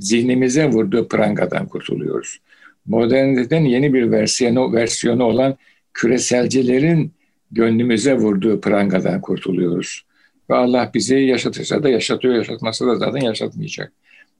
zihnimize 0.00 0.66
vurduğu 0.66 1.08
prangadan 1.08 1.68
kurtuluyoruz. 1.68 2.38
Modernitenin 2.86 3.68
yeni 3.68 3.94
bir 3.94 4.10
versiyonu, 4.10 4.72
versiyonu 4.72 5.24
olan 5.24 5.56
küreselcilerin 5.94 7.12
gönlümüze 7.50 8.14
vurduğu 8.14 8.60
prangadan 8.60 9.20
kurtuluyoruz. 9.20 10.02
Ve 10.50 10.54
Allah 10.54 10.90
bizi 10.94 11.14
yaşatırsa 11.14 11.82
da 11.82 11.88
yaşatıyor, 11.88 12.34
yaşatmasa 12.34 12.86
da 12.86 12.96
zaten 12.96 13.20
yaşatmayacak. 13.20 13.92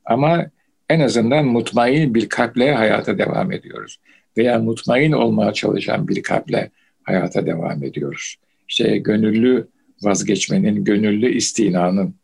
Ama 0.04 0.46
en 0.90 1.00
azından 1.00 1.46
mutmain 1.46 2.14
bir 2.14 2.28
kalple 2.28 2.72
hayata 2.72 3.18
devam 3.18 3.52
ediyoruz. 3.52 3.98
Veya 4.36 4.58
mutmain 4.58 5.12
olmaya 5.12 5.52
çalışan 5.52 6.08
bir 6.08 6.22
kalple 6.22 6.70
hayata 7.02 7.46
devam 7.46 7.84
ediyoruz 7.84 8.36
işte 8.72 8.98
gönüllü 8.98 9.68
vazgeçmenin, 10.02 10.84
gönüllü 10.84 11.34
istinanın 11.34 12.14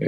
e, 0.00 0.06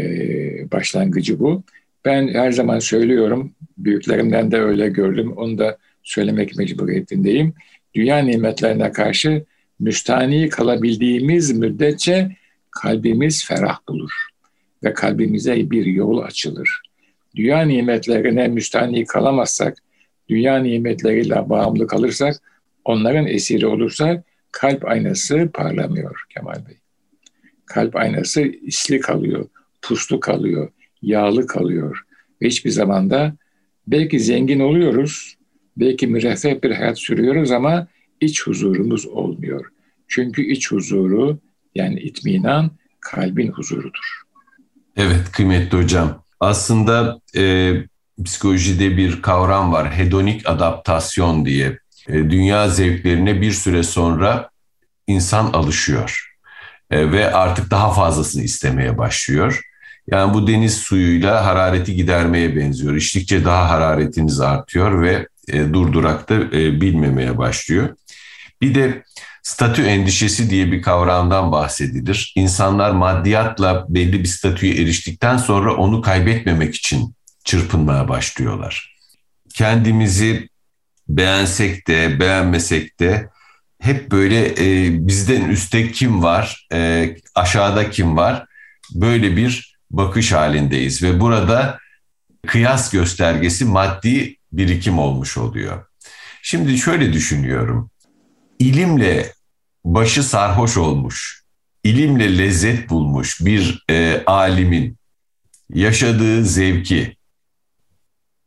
başlangıcı 0.73 1.39
bu. 1.41 1.63
Ben 2.05 2.29
her 2.29 2.53
zaman 2.53 2.79
söylüyorum, 2.79 3.55
büyüklerimden 3.79 4.51
de 4.51 4.61
öyle 4.61 4.89
gördüm, 4.89 5.33
onu 5.37 5.59
da 5.59 5.79
söylemek 6.03 6.57
mecburiyetindeyim. 6.57 7.55
Dünya 7.95 8.19
nimetlerine 8.19 8.93
karşı 8.93 9.45
müstani 9.81 10.49
kalabildiğimiz 10.49 11.59
müddetçe 11.59 12.37
kalbimiz 12.71 13.45
ferah 13.47 13.79
bulur 13.89 14.13
ve 14.85 14.93
kalbimize 14.93 15.71
bir 15.71 15.87
yol 15.87 16.19
açılır. 16.19 16.83
Dünya 17.37 17.63
nimetlerine 17.63 18.49
müstani 18.49 19.05
kalamazsak, 19.05 19.79
dünya 20.29 20.57
nimetleriyle 20.57 21.49
bağımlı 21.49 21.87
kalırsak, 21.87 22.37
onların 22.85 23.27
esiri 23.27 23.67
olursak 23.67 24.25
kalp 24.53 24.89
aynası 24.89 25.51
parlamıyor 25.55 26.25
Kemal 26.35 26.67
Bey. 26.67 26.77
Kalp 27.67 27.97
aynası 27.97 28.41
isli 28.43 29.01
kalıyor, 29.01 29.49
puslu 29.83 30.21
kalıyor, 30.21 30.71
yağlı 31.03 31.47
kalıyor. 31.47 32.05
Ve 32.43 32.47
hiçbir 32.47 32.71
zamanda 32.71 33.37
belki 33.87 34.21
zengin 34.21 34.61
oluyoruz, 34.61 35.37
belki 35.77 36.07
müreffeh 36.07 36.63
bir 36.63 36.71
hayat 36.71 36.99
sürüyoruz 36.99 37.51
ama 37.51 37.87
iç 38.21 38.47
huzurumuz 38.47 39.07
olmuyor. 39.07 39.67
Çünkü 40.09 40.43
iç 40.43 40.73
huzuru 40.73 41.39
yani 41.75 42.01
itminan 42.01 42.71
kalbin 43.01 43.49
huzurudur. 43.49 44.23
Evet 44.97 45.33
kıymetli 45.33 45.79
hocam. 45.79 46.24
Aslında 46.45 47.21
e, 47.37 47.73
psikolojide 48.25 48.97
bir 48.97 49.23
kavram 49.23 49.73
var 49.73 49.99
hedonik 49.99 50.49
adaptasyon 50.49 51.45
diye. 51.45 51.79
E, 52.09 52.13
dünya 52.13 52.69
zevklerine 52.69 53.41
bir 53.41 53.53
süre 53.53 53.83
sonra 53.83 54.51
insan 55.07 55.53
alışıyor 55.53 56.35
e, 56.91 57.13
ve 57.13 57.33
artık 57.33 57.71
daha 57.71 57.93
fazlasını 57.93 58.43
istemeye 58.43 58.99
başlıyor. 58.99 59.61
Yani 60.11 60.35
bu 60.35 60.47
deniz 60.47 60.75
suyuyla 60.75 61.47
harareti 61.47 61.95
gidermeye 61.97 62.57
benziyor. 62.57 62.95
İçtikçe 62.95 63.45
daha 63.45 63.71
hararetiniz 63.71 64.41
artıyor 64.41 65.03
ve 65.03 65.29
e, 65.49 65.73
durdurakta 65.73 66.35
e, 66.35 66.81
bilmemeye 66.81 67.39
başlıyor. 67.39 67.89
Bir 68.61 68.75
de 68.75 69.03
statü 69.45 69.83
endişesi 69.83 70.51
diye 70.51 70.73
bir 70.73 70.83
kavramdan 70.83 71.53
bahsedilir. 71.53 72.33
İnsanlar 72.37 72.91
maddiyatla 72.91 73.87
belli 73.89 74.21
bir 74.21 74.29
statüye 74.29 74.75
eriştikten 74.75 75.37
sonra 75.37 75.77
onu 75.77 76.03
kaybetmemek 76.03 76.75
için 76.75 77.15
çırpınmaya 77.45 78.09
başlıyorlar. 78.09 78.97
Kendimizi 79.55 80.49
beğensek 81.09 81.89
de 81.89 82.21
beğenmesek 82.21 83.01
de 83.01 83.29
hep 83.81 84.11
böyle 84.11 84.47
e, 84.47 84.91
bizden 85.09 85.49
üstte 85.49 85.93
kim 85.93 86.23
var, 86.23 86.67
e, 86.73 87.11
aşağıda 87.35 87.91
kim 87.91 88.17
var 88.17 88.47
böyle 88.95 89.37
bir 89.37 89.77
bakış 89.91 90.33
halindeyiz 90.33 91.03
ve 91.03 91.21
burada 91.21 91.79
kıyas 92.47 92.91
göstergesi 92.91 93.65
maddi 93.65 94.37
birikim 94.53 94.99
olmuş 94.99 95.39
oluyor. 95.39 95.87
Şimdi 96.43 96.79
şöyle 96.79 97.13
düşünüyorum. 97.13 97.91
İlimle 98.65 99.33
başı 99.85 100.23
sarhoş 100.23 100.77
olmuş, 100.77 101.45
ilimle 101.83 102.39
lezzet 102.39 102.91
bulmuş 102.91 103.41
bir 103.41 103.85
e, 103.91 104.23
alimin 104.27 104.97
yaşadığı 105.71 106.45
zevki, 106.45 107.17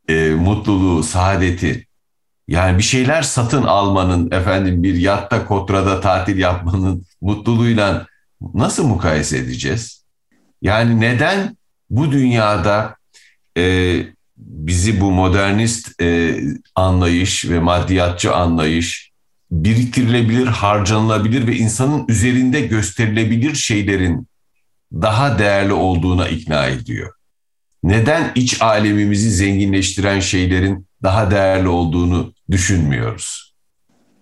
e, 0.10 0.30
mutluluğu, 0.30 1.04
saadeti, 1.04 1.88
yani 2.48 2.78
bir 2.78 2.84
şeyler 2.84 3.22
satın 3.22 3.64
almanın, 3.64 4.32
efendim 4.32 4.84
bir 4.84 4.96
yatta, 4.96 5.46
kotrada 5.46 6.02
tatil 6.02 6.38
yapmanın 6.38 7.06
mutluluğuyla 7.22 8.08
nasıl 8.54 8.88
mukayese 8.88 9.38
edeceğiz? 9.38 10.06
Yani 10.62 11.00
neden 11.00 11.58
bu 11.90 12.12
dünyada 12.12 12.96
e, 13.58 13.96
bizi 14.38 15.02
bu 15.02 15.12
modernist 15.12 16.02
e, 16.02 16.40
anlayış 16.76 17.46
ve 17.50 17.60
maddiyatçı 17.60 18.36
anlayış 18.36 19.07
biriktirilebilir, 19.52 20.46
harcanılabilir 20.48 21.48
ve 21.48 21.56
insanın 21.56 22.06
üzerinde 22.08 22.62
gösterilebilir 22.62 23.56
şeylerin 23.56 24.28
daha 24.94 25.40
değerli 25.40 25.74
olduğuna 25.74 26.28
ikna 26.28 26.68
ediyor. 26.68 27.14
Neden 27.84 28.32
iç 28.36 28.62
alemimizi 28.62 29.32
zenginleştiren 29.32 30.20
şeylerin 30.20 30.88
daha 31.04 31.32
değerli 31.32 31.68
olduğunu 31.68 32.34
düşünmüyoruz? 32.52 33.54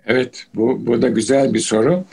Evet, 0.06 0.48
bu, 0.56 0.86
bu 0.86 1.02
da 1.02 1.10
güzel 1.10 1.54
bir 1.54 1.60
soru. 1.60 2.04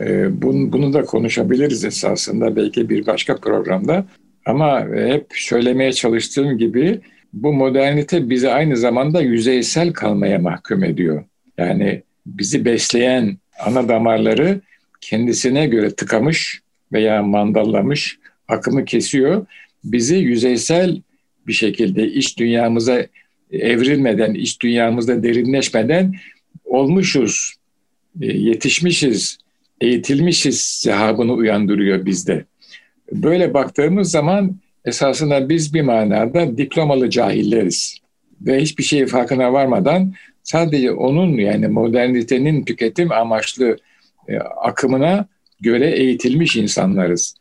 Ee, 0.00 0.42
bunu, 0.42 0.72
bunu 0.72 0.92
da 0.92 1.04
konuşabiliriz 1.04 1.84
esasında 1.84 2.56
belki 2.56 2.88
bir 2.88 3.06
başka 3.06 3.36
programda. 3.36 4.06
Ama 4.46 4.80
hep 4.94 5.26
söylemeye 5.34 5.92
çalıştığım 5.92 6.58
gibi 6.58 7.00
bu 7.32 7.52
modernite 7.52 8.30
bizi 8.30 8.50
aynı 8.50 8.76
zamanda 8.76 9.20
yüzeysel 9.20 9.92
kalmaya 9.92 10.38
mahkum 10.38 10.84
ediyor. 10.84 11.24
Yani 11.58 12.02
bizi 12.26 12.64
besleyen 12.64 13.38
ana 13.60 13.88
damarları 13.88 14.60
kendisine 15.00 15.66
göre 15.66 15.90
tıkamış 15.94 16.60
veya 16.92 17.22
mandallamış, 17.22 18.18
akımı 18.48 18.84
kesiyor. 18.84 19.46
Bizi 19.84 20.16
yüzeysel 20.16 21.02
bir 21.46 21.52
şekilde 21.52 22.06
iç 22.08 22.38
dünyamıza 22.38 23.06
evrilmeden, 23.52 24.34
iç 24.34 24.60
dünyamızda 24.60 25.22
derinleşmeden 25.22 26.14
olmuşuz, 26.64 27.54
e, 28.20 28.26
yetişmişiz, 28.26 29.38
eğitilmişiz 29.80 30.60
sehabını 30.60 31.32
uyandırıyor 31.32 32.06
bizde. 32.06 32.44
Böyle 33.12 33.54
baktığımız 33.54 34.10
zaman 34.10 34.56
esasında 34.84 35.48
biz 35.48 35.74
bir 35.74 35.82
manada 35.82 36.56
diplomalı 36.58 37.10
cahilleriz. 37.10 38.03
Ve 38.40 38.60
hiçbir 38.60 38.84
şey 38.84 39.06
farkına 39.06 39.52
varmadan 39.52 40.14
sadece 40.42 40.92
onun 40.92 41.32
yani 41.32 41.68
modernitenin 41.68 42.64
tüketim 42.64 43.12
amaçlı 43.12 43.76
e, 44.28 44.38
akımına 44.38 45.26
göre 45.60 45.90
eğitilmiş 45.90 46.56
insanlarız. 46.56 47.34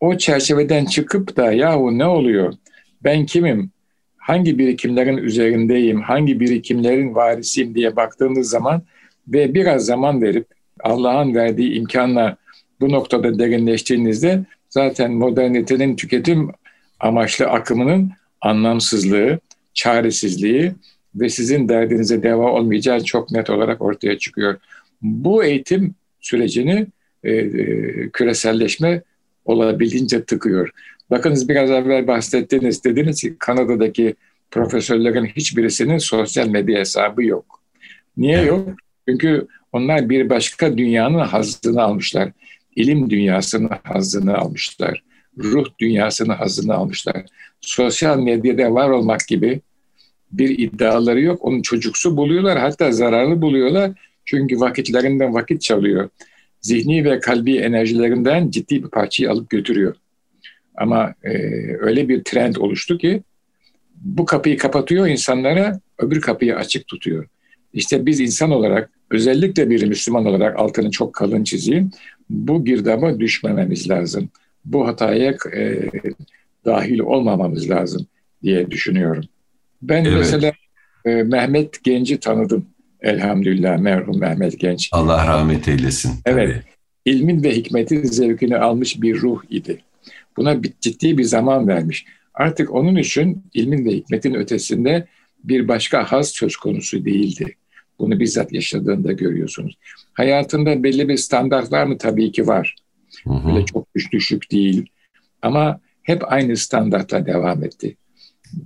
O 0.00 0.18
çerçeveden 0.18 0.84
çıkıp 0.84 1.36
da 1.36 1.52
yahu 1.52 1.98
ne 1.98 2.06
oluyor? 2.06 2.54
Ben 3.04 3.26
kimim? 3.26 3.70
Hangi 4.16 4.58
birikimlerin 4.58 5.16
üzerindeyim? 5.16 6.02
Hangi 6.02 6.40
birikimlerin 6.40 7.14
varisiyim 7.14 7.74
diye 7.74 7.96
baktığınız 7.96 8.50
zaman 8.50 8.82
ve 9.28 9.54
biraz 9.54 9.84
zaman 9.84 10.22
verip 10.22 10.46
Allah'ın 10.80 11.34
verdiği 11.34 11.72
imkanla 11.72 12.36
bu 12.80 12.92
noktada 12.92 13.38
derinleştiğinizde 13.38 14.44
zaten 14.70 15.12
modernitenin 15.12 15.96
tüketim 15.96 16.50
amaçlı 17.00 17.46
akımının 17.46 18.10
anlamsızlığı, 18.40 19.38
çaresizliği 19.76 20.72
ve 21.14 21.28
sizin 21.28 21.68
derdinize 21.68 22.22
deva 22.22 22.52
olmayacağı 22.52 23.04
çok 23.04 23.30
net 23.30 23.50
olarak 23.50 23.82
ortaya 23.82 24.18
çıkıyor. 24.18 24.56
Bu 25.02 25.44
eğitim 25.44 25.94
sürecini 26.20 26.86
e, 27.24 27.32
e, 27.32 28.10
küreselleşme 28.10 29.02
olabildiğince 29.44 30.24
tıkıyor. 30.24 30.70
Bakınız 31.10 31.48
biraz 31.48 31.70
evvel 31.70 32.06
bahsettiniz, 32.06 32.84
dediniz 32.84 33.20
ki 33.20 33.36
Kanada'daki 33.38 34.14
profesörlerin 34.50 35.24
hiçbirisinin 35.24 35.98
sosyal 35.98 36.48
medya 36.48 36.78
hesabı 36.78 37.24
yok. 37.24 37.60
Niye 38.16 38.42
yok? 38.42 38.68
Çünkü 39.08 39.46
onlar 39.72 40.08
bir 40.08 40.30
başka 40.30 40.78
dünyanın 40.78 41.18
hazzını 41.18 41.82
almışlar. 41.82 42.32
İlim 42.76 43.10
dünyasının 43.10 43.70
hazzını 43.82 44.36
almışlar. 44.36 45.02
Ruh 45.38 45.66
dünyasının 45.80 46.34
hazzını 46.34 46.74
almışlar. 46.74 47.24
Sosyal 47.60 48.18
medyada 48.18 48.74
var 48.74 48.90
olmak 48.90 49.28
gibi 49.28 49.60
bir 50.38 50.58
iddiaları 50.58 51.20
yok. 51.20 51.44
Onun 51.44 51.62
çocuksu 51.62 52.16
buluyorlar 52.16 52.58
hatta 52.58 52.92
zararlı 52.92 53.42
buluyorlar. 53.42 53.90
Çünkü 54.24 54.60
vakitlerinden 54.60 55.34
vakit 55.34 55.62
çalıyor. 55.62 56.08
Zihni 56.60 57.04
ve 57.04 57.20
kalbi 57.20 57.56
enerjilerinden 57.56 58.50
ciddi 58.50 58.84
bir 58.84 58.88
parçayı 58.88 59.30
alıp 59.30 59.50
götürüyor. 59.50 59.94
Ama 60.76 61.14
e, 61.24 61.32
öyle 61.80 62.08
bir 62.08 62.24
trend 62.24 62.56
oluştu 62.56 62.98
ki 62.98 63.22
bu 63.94 64.24
kapıyı 64.24 64.58
kapatıyor 64.58 65.06
insanlara, 65.06 65.80
öbür 65.98 66.20
kapıyı 66.20 66.56
açık 66.56 66.86
tutuyor. 66.86 67.26
İşte 67.72 68.06
biz 68.06 68.20
insan 68.20 68.50
olarak 68.50 68.90
özellikle 69.10 69.70
bir 69.70 69.86
Müslüman 69.86 70.26
olarak 70.26 70.58
altını 70.58 70.90
çok 70.90 71.14
kalın 71.14 71.44
çizeyim. 71.44 71.90
Bu 72.30 72.64
girdaba 72.64 73.20
düşmememiz 73.20 73.90
lazım. 73.90 74.28
Bu 74.64 74.86
hataya 74.86 75.36
e, 75.54 75.90
dahil 76.64 76.98
olmamamız 76.98 77.70
lazım 77.70 78.06
diye 78.42 78.70
düşünüyorum. 78.70 79.24
Ben 79.88 80.04
evet. 80.04 80.16
mesela 80.18 80.52
e, 81.04 81.10
Mehmet 81.10 81.84
Genç'i 81.84 82.20
tanıdım. 82.20 82.66
Elhamdülillah 83.00 83.78
merhum 83.78 84.20
Mehmet 84.20 84.60
Genç. 84.60 84.88
Allah 84.92 85.26
rahmet 85.26 85.68
eylesin. 85.68 86.12
Evet. 86.24 86.48
Tabii. 86.48 86.62
İlmin 87.04 87.42
ve 87.42 87.56
hikmetin 87.56 88.02
zevkini 88.02 88.56
almış 88.56 89.02
bir 89.02 89.20
ruh 89.20 89.42
idi. 89.50 89.80
Buna 90.36 90.62
bir, 90.62 90.72
ciddi 90.80 91.18
bir 91.18 91.24
zaman 91.24 91.68
vermiş. 91.68 92.06
Artık 92.34 92.74
onun 92.74 92.96
için 92.96 93.42
ilmin 93.54 93.84
ve 93.84 93.90
hikmetin 93.90 94.34
ötesinde 94.34 95.06
bir 95.44 95.68
başka 95.68 96.12
haz 96.12 96.28
söz 96.28 96.56
konusu 96.56 97.04
değildi. 97.04 97.56
Bunu 97.98 98.20
bizzat 98.20 98.52
yaşadığında 98.52 99.12
görüyorsunuz. 99.12 99.78
Hayatında 100.12 100.82
belli 100.82 101.08
bir 101.08 101.16
standart 101.16 101.72
var 101.72 101.84
mı? 101.84 101.98
Tabii 101.98 102.32
ki 102.32 102.46
var. 102.46 102.76
Hı 103.24 103.34
hı. 103.34 103.48
Böyle 103.48 103.64
çok 103.64 103.86
düşük 104.12 104.52
değil. 104.52 104.86
Ama 105.42 105.80
hep 106.02 106.32
aynı 106.32 106.56
standartla 106.56 107.26
devam 107.26 107.64
etti. 107.64 107.96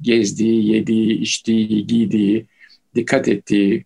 Gezdiği, 0.03 0.73
yediği, 0.73 1.21
içtiği, 1.21 1.87
giydiği, 1.87 2.47
dikkat 2.95 3.29
ettiği. 3.29 3.85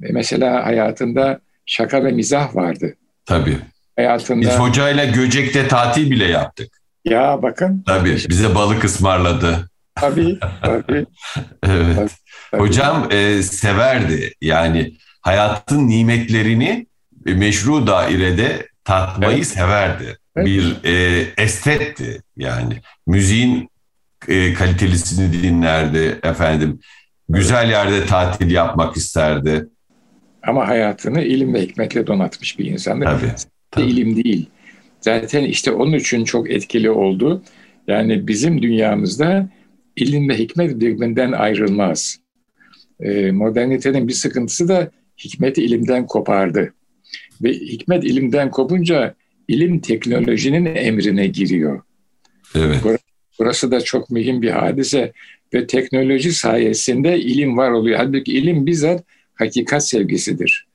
Mesela 0.00 0.66
hayatında 0.66 1.40
şaka 1.66 2.04
ve 2.04 2.12
mizah 2.12 2.56
vardı. 2.56 2.96
Tabii. 3.26 3.58
Hayatında... 3.96 4.40
Biz 4.40 4.58
hocayla 4.58 5.04
Göcek'te 5.04 5.68
tatil 5.68 6.10
bile 6.10 6.24
yaptık. 6.24 6.80
Ya 7.04 7.42
bakın. 7.42 7.82
Tabii 7.86 8.16
bize 8.28 8.54
balık 8.54 8.84
ısmarladı. 8.84 9.70
Tabii, 9.94 10.38
tabii. 10.62 11.06
evet. 11.62 12.10
Tabii. 12.50 12.62
Hocam 12.62 13.08
e, 13.12 13.42
severdi. 13.42 14.32
Yani 14.40 14.96
hayatın 15.20 15.88
nimetlerini 15.88 16.86
meşru 17.24 17.86
dairede 17.86 18.68
tatmayı 18.84 19.36
evet. 19.36 19.46
severdi. 19.46 20.18
Evet. 20.36 20.46
Bir 20.46 20.76
e, 20.84 21.26
estetti 21.38 22.22
yani. 22.36 22.80
Müziğin 23.06 23.70
e, 24.28 24.54
kalitelisini 24.54 25.32
dinlerdi 25.42 26.18
efendim. 26.22 26.80
Güzel 27.28 27.70
yerde 27.70 28.06
tatil 28.06 28.50
yapmak 28.50 28.96
isterdi. 28.96 29.68
Ama 30.42 30.68
hayatını 30.68 31.22
ilim 31.22 31.54
ve 31.54 31.62
hikmetle 31.62 32.06
donatmış 32.06 32.58
bir 32.58 32.64
insandı. 32.64 33.04
Tabii, 33.04 33.32
tabii. 33.70 33.84
İlim 33.84 34.24
değil. 34.24 34.46
Zaten 35.00 35.44
işte 35.44 35.72
onun 35.72 35.92
için 35.92 36.24
çok 36.24 36.50
etkili 36.50 36.90
oldu. 36.90 37.42
Yani 37.86 38.28
bizim 38.28 38.62
dünyamızda 38.62 39.48
ilim 39.96 40.28
ve 40.28 40.38
hikmet 40.38 40.80
birbirinden 40.80 41.32
ayrılmaz. 41.32 42.18
E, 43.00 43.30
modernitenin 43.30 44.08
bir 44.08 44.12
sıkıntısı 44.12 44.68
da 44.68 44.90
hikmeti 45.18 45.64
ilimden 45.64 46.06
kopardı. 46.06 46.74
Ve 47.42 47.52
hikmet 47.52 48.04
ilimden 48.04 48.50
kopunca 48.50 49.14
ilim 49.48 49.80
teknolojinin 49.80 50.66
emrine 50.66 51.26
giriyor. 51.26 51.82
Evet. 52.54 52.82
Burası 53.38 53.70
da 53.70 53.80
çok 53.80 54.10
mühim 54.10 54.42
bir 54.42 54.50
hadise 54.50 55.12
ve 55.54 55.66
teknoloji 55.66 56.32
sayesinde 56.32 57.18
ilim 57.18 57.56
var 57.56 57.70
oluyor. 57.70 57.98
Halbuki 57.98 58.32
ilim 58.32 58.66
bizzat 58.66 59.04
hakikat 59.34 59.88
sevgisidir. 59.88 60.66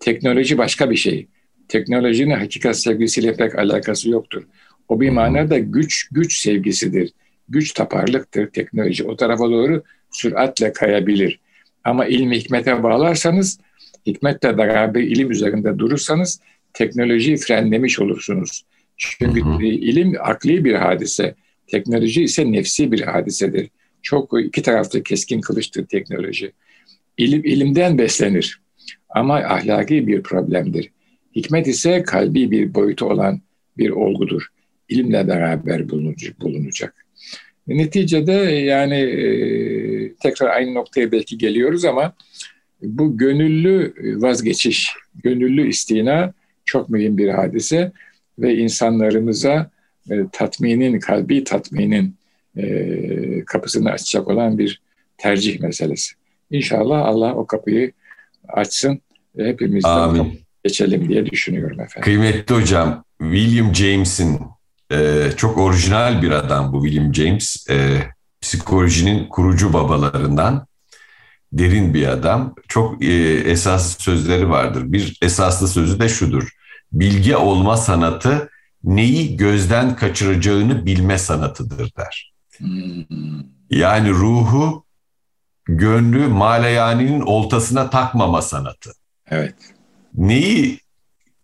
Teknoloji 0.00 0.58
başka 0.58 0.90
bir 0.90 0.96
şey. 0.96 1.26
Teknolojinin 1.68 2.34
hakikat 2.34 2.78
sevgisiyle 2.78 3.36
pek 3.36 3.58
alakası 3.58 4.10
yoktur. 4.10 4.42
O 4.88 5.00
bir 5.00 5.10
manada 5.10 5.58
güç 5.58 6.08
güç 6.12 6.38
sevgisidir. 6.38 7.12
Güç 7.48 7.72
taparlıktır 7.72 8.50
teknoloji. 8.50 9.04
O 9.04 9.16
tarafa 9.16 9.50
doğru 9.50 9.82
süratle 10.10 10.72
kayabilir. 10.72 11.40
Ama 11.84 12.06
ilmi 12.06 12.38
hikmete 12.38 12.82
bağlarsanız, 12.82 13.60
hikmetle 14.06 14.58
beraber 14.58 15.02
ilim 15.02 15.30
üzerinde 15.30 15.78
durursanız 15.78 16.40
teknolojiyi 16.72 17.36
frenlemiş 17.36 18.00
olursunuz. 18.00 18.64
Çünkü 18.96 19.44
hı 19.44 19.48
hı. 19.48 19.62
ilim 19.62 20.14
akli 20.20 20.64
bir 20.64 20.74
hadise, 20.74 21.34
teknoloji 21.70 22.22
ise 22.22 22.52
nefsi 22.52 22.92
bir 22.92 23.00
hadisedir. 23.00 23.68
Çok 24.02 24.44
iki 24.44 24.62
tarafta 24.62 25.02
keskin 25.02 25.40
kılıçtır 25.40 25.86
teknoloji. 25.86 26.52
İlim 27.16 27.44
ilimden 27.44 27.98
beslenir 27.98 28.60
ama 29.08 29.36
ahlaki 29.36 30.06
bir 30.06 30.22
problemdir. 30.22 30.90
Hikmet 31.36 31.66
ise 31.66 32.02
kalbi 32.02 32.50
bir 32.50 32.74
boyutu 32.74 33.06
olan 33.06 33.40
bir 33.78 33.90
olgudur. 33.90 34.46
İlimle 34.88 35.28
beraber 35.28 35.88
bulunacak. 36.40 37.06
Neticede 37.66 38.32
yani 38.32 38.94
e, 38.94 40.14
tekrar 40.14 40.48
aynı 40.48 40.74
noktaya 40.74 41.12
belki 41.12 41.38
geliyoruz 41.38 41.84
ama 41.84 42.12
bu 42.82 43.18
gönüllü 43.18 43.94
vazgeçiş, 44.22 44.90
gönüllü 45.22 45.68
istina 45.68 46.32
çok 46.64 46.90
mühim 46.90 47.18
bir 47.18 47.28
hadise 47.28 47.92
ve 48.38 48.56
insanlarımıza 48.56 49.70
e, 50.10 50.14
tatminin, 50.32 51.00
kalbi 51.00 51.44
tatminin 51.44 52.16
e, 52.56 53.44
kapısını 53.44 53.90
açacak 53.90 54.28
olan 54.28 54.58
bir 54.58 54.80
tercih 55.18 55.60
meselesi. 55.60 56.14
İnşallah 56.50 56.98
Allah 56.98 57.34
o 57.34 57.46
kapıyı 57.46 57.92
açsın 58.48 59.00
ve 59.36 59.48
hepimiz 59.48 59.84
de 59.84 60.38
geçelim 60.64 61.08
diye 61.08 61.26
düşünüyorum 61.26 61.80
efendim. 61.80 62.02
Kıymetli 62.02 62.54
hocam, 62.54 63.04
William 63.20 63.74
James'in 63.74 64.40
e, 64.92 65.28
çok 65.36 65.58
orijinal 65.58 66.22
bir 66.22 66.30
adam 66.30 66.72
bu 66.72 66.84
William 66.84 67.14
James. 67.14 67.66
E, 67.70 67.98
psikolojinin 68.40 69.28
kurucu 69.28 69.72
babalarından 69.72 70.66
derin 71.52 71.94
bir 71.94 72.06
adam. 72.06 72.54
Çok 72.68 73.04
e, 73.04 73.34
esaslı 73.34 74.02
sözleri 74.02 74.50
vardır. 74.50 74.92
Bir 74.92 75.18
esaslı 75.22 75.68
sözü 75.68 76.00
de 76.00 76.08
şudur. 76.08 76.48
Bilge 76.92 77.36
olma 77.36 77.76
sanatı 77.76 78.50
neyi 78.84 79.36
gözden 79.36 79.96
kaçıracağını 79.96 80.86
bilme 80.86 81.18
sanatıdır 81.18 81.92
der. 81.96 82.32
Yani 83.70 84.10
ruhu 84.10 84.84
gönlü 85.64 86.26
maleyaninin 86.26 87.20
oltasına 87.20 87.90
takmama 87.90 88.42
sanatı. 88.42 88.92
Evet. 89.30 89.54
Neyi 90.14 90.80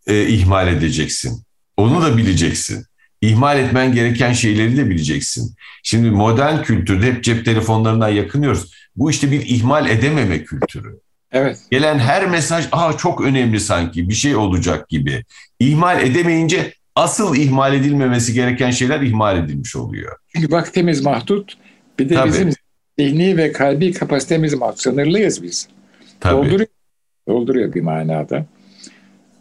e, 0.07 0.27
ihmal 0.27 0.68
edeceksin? 0.68 1.42
Onu 1.77 2.03
da 2.03 2.16
bileceksin. 2.16 2.87
İhmal 3.20 3.59
etmen 3.59 3.92
gereken 3.92 4.33
şeyleri 4.33 4.77
de 4.77 4.90
bileceksin. 4.90 5.57
Şimdi 5.83 6.11
modern 6.11 6.62
kültürde 6.62 7.07
hep 7.07 7.25
cep 7.25 7.44
telefonlarından 7.44 8.09
yakınıyoruz. 8.09 8.72
Bu 8.96 9.11
işte 9.11 9.31
bir 9.31 9.46
ihmal 9.46 9.90
edememe 9.90 10.44
kültürü. 10.44 11.01
Evet. 11.33 11.59
Gelen 11.70 11.99
her 11.99 12.27
mesaj 12.27 12.68
Aa, 12.72 12.96
çok 12.96 13.20
önemli 13.20 13.61
sanki 13.61 14.09
bir 14.09 14.14
şey 14.14 14.37
olacak 14.37 14.88
gibi. 14.88 15.25
İhmal 15.61 16.03
edemeyince 16.03 16.75
asıl 16.97 17.37
ihmal 17.37 17.75
edilmemesi 17.75 18.35
gereken 18.35 18.71
şeyler 18.71 19.01
ihmal 19.01 19.39
edilmiş 19.39 19.77
oluyor. 19.77 20.17
Çünkü 20.35 20.51
vaktimiz 20.51 21.01
mahdut. 21.01 21.59
Bir 21.99 22.09
de 22.09 22.15
Tabii. 22.15 22.29
bizim 22.29 22.51
zihni 22.99 23.37
ve 23.37 23.53
kalbi 23.53 23.93
kapasitemiz 23.93 24.55
mahdut. 24.55 24.81
Sınırlıyız 24.81 25.43
biz. 25.43 25.69
Tabii. 26.21 26.37
Dolduruyor, 26.37 26.69
dolduruyor 27.29 27.75
bir 27.75 27.81
manada. 27.81 28.47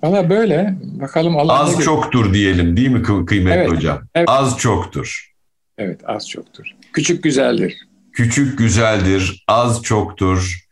Valla 0.03 0.29
böyle. 0.29 0.75
Bakalım 0.81 1.37
Allah 1.37 1.59
Az 1.59 1.83
çoktur 1.83 2.33
diyelim 2.33 2.77
değil 2.77 2.89
mi 2.89 3.03
kıymetli 3.25 3.59
evet, 3.59 3.71
hocam? 3.71 4.01
Evet. 4.15 4.29
Az 4.29 4.57
çoktur. 4.57 5.31
Evet 5.77 5.99
az 6.05 6.29
çoktur. 6.29 6.65
Küçük 6.93 7.23
güzeldir. 7.23 7.75
Küçük 8.13 8.57
güzeldir, 8.57 9.43
az 9.47 9.83
çoktur. 9.83 10.65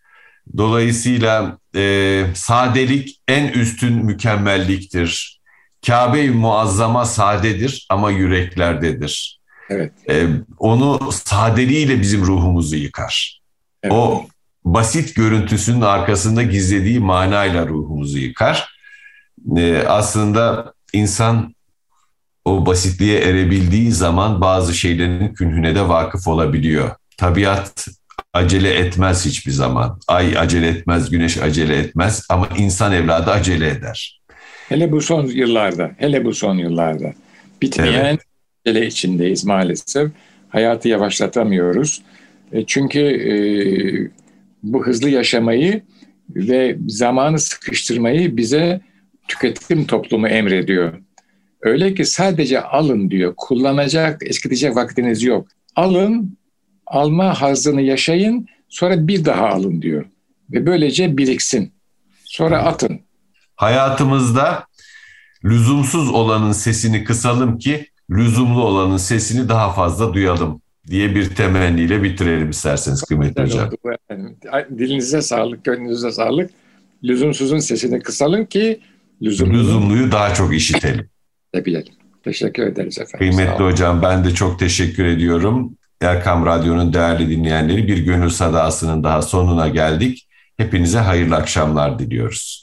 Dolayısıyla 0.57 1.57
e, 1.75 2.23
sadelik 2.35 3.21
en 3.27 3.47
üstün 3.47 4.05
mükemmelliktir. 4.05 5.32
Kabe-i 5.87 6.29
Muazzama 6.29 7.05
sadedir 7.05 7.85
ama 7.89 8.11
yüreklerdedir. 8.11 9.39
Evet. 9.69 9.93
E, 10.09 10.27
onu 10.59 11.11
sadeliğiyle 11.11 12.01
bizim 12.01 12.21
ruhumuzu 12.21 12.75
yıkar. 12.75 13.41
Evet. 13.83 13.93
O 13.93 14.25
basit 14.65 15.15
görüntüsünün 15.15 15.81
arkasında 15.81 16.43
gizlediği 16.43 16.99
manayla 16.99 17.67
ruhumuzu 17.67 18.17
yıkar. 18.17 18.69
E, 19.57 19.77
aslında 19.87 20.73
insan 20.93 21.55
o 22.45 22.65
basitliğe 22.65 23.19
erebildiği 23.19 23.91
zaman 23.91 24.41
bazı 24.41 24.73
şeylerin 24.73 25.33
künhüne 25.33 25.75
de 25.75 25.87
vakıf 25.87 26.27
olabiliyor. 26.27 26.91
Tabiat 27.17 27.87
acele 28.33 28.73
etmez 28.73 29.25
hiçbir 29.25 29.51
zaman. 29.51 29.99
Ay 30.07 30.37
acele 30.37 30.67
etmez, 30.67 31.09
güneş 31.09 31.37
acele 31.37 31.77
etmez 31.77 32.25
ama 32.29 32.47
insan 32.57 32.91
evladı 32.91 33.31
acele 33.31 33.69
eder. 33.69 34.21
Hele 34.73 34.91
bu 34.91 35.01
son 35.01 35.25
yıllarda, 35.25 35.91
hele 35.97 36.25
bu 36.25 36.33
son 36.33 36.57
yıllarda 36.57 37.13
bitmeyen 37.61 38.17
evet. 38.65 38.93
içindeyiz 38.93 39.45
maalesef. 39.45 40.11
Hayatı 40.49 40.89
yavaşlatamıyoruz. 40.89 42.01
E, 42.51 42.65
çünkü 42.65 42.99
e, 42.99 43.33
bu 44.63 44.85
hızlı 44.85 45.09
yaşamayı 45.09 45.81
ve 46.35 46.77
zamanı 46.87 47.39
sıkıştırmayı 47.39 48.37
bize 48.37 48.81
tüketim 49.27 49.85
toplumu 49.85 50.27
emrediyor. 50.27 50.93
Öyle 51.61 51.93
ki 51.93 52.05
sadece 52.05 52.61
alın 52.61 53.11
diyor. 53.11 53.33
Kullanacak, 53.37 54.21
eskitecek 54.25 54.75
vaktiniz 54.75 55.23
yok. 55.23 55.47
Alın, 55.75 56.37
alma 56.87 57.41
hazını 57.41 57.81
yaşayın, 57.81 58.47
sonra 58.69 59.07
bir 59.07 59.25
daha 59.25 59.49
alın 59.49 59.81
diyor. 59.81 60.05
Ve 60.51 60.65
böylece 60.65 61.17
biriksin. 61.17 61.71
Sonra 62.23 62.63
atın. 62.63 62.99
Hayatımızda 63.63 64.67
lüzumsuz 65.45 66.09
olanın 66.09 66.51
sesini 66.51 67.03
kısalım 67.03 67.57
ki 67.57 67.87
lüzumlu 68.09 68.63
olanın 68.63 68.97
sesini 68.97 69.49
daha 69.49 69.73
fazla 69.73 70.13
duyalım 70.13 70.61
diye 70.87 71.15
bir 71.15 71.35
temenniyle 71.35 72.03
bitirelim 72.03 72.49
isterseniz 72.49 73.01
kıymetli 73.01 73.43
hocam. 73.43 73.69
Dilinize 74.77 75.21
sağlık, 75.21 75.63
gönlünüze 75.63 76.11
sağlık. 76.11 76.51
Lüzumsuzun 77.03 77.59
sesini 77.59 78.01
kısalım 78.01 78.45
ki 78.45 78.79
lüzumlu. 79.21 79.53
lüzumluyu 79.53 80.11
daha 80.11 80.33
çok 80.33 80.55
işitelim. 80.55 81.09
bilelim. 81.55 81.93
Teşekkür 82.23 82.63
ederiz 82.63 82.99
efendim. 82.99 83.17
Kıymetli 83.31 83.63
hocam 83.63 84.01
ben 84.01 84.25
de 84.25 84.33
çok 84.33 84.59
teşekkür 84.59 85.05
ediyorum. 85.05 85.77
Erkam 86.01 86.45
Radyo'nun 86.45 86.93
değerli 86.93 87.29
dinleyenleri 87.29 87.87
bir 87.87 87.97
gönül 87.97 88.29
sadasının 88.29 89.03
daha 89.03 89.21
sonuna 89.21 89.67
geldik. 89.67 90.27
Hepinize 90.57 90.99
hayırlı 90.99 91.35
akşamlar 91.35 91.99
diliyoruz. 91.99 92.62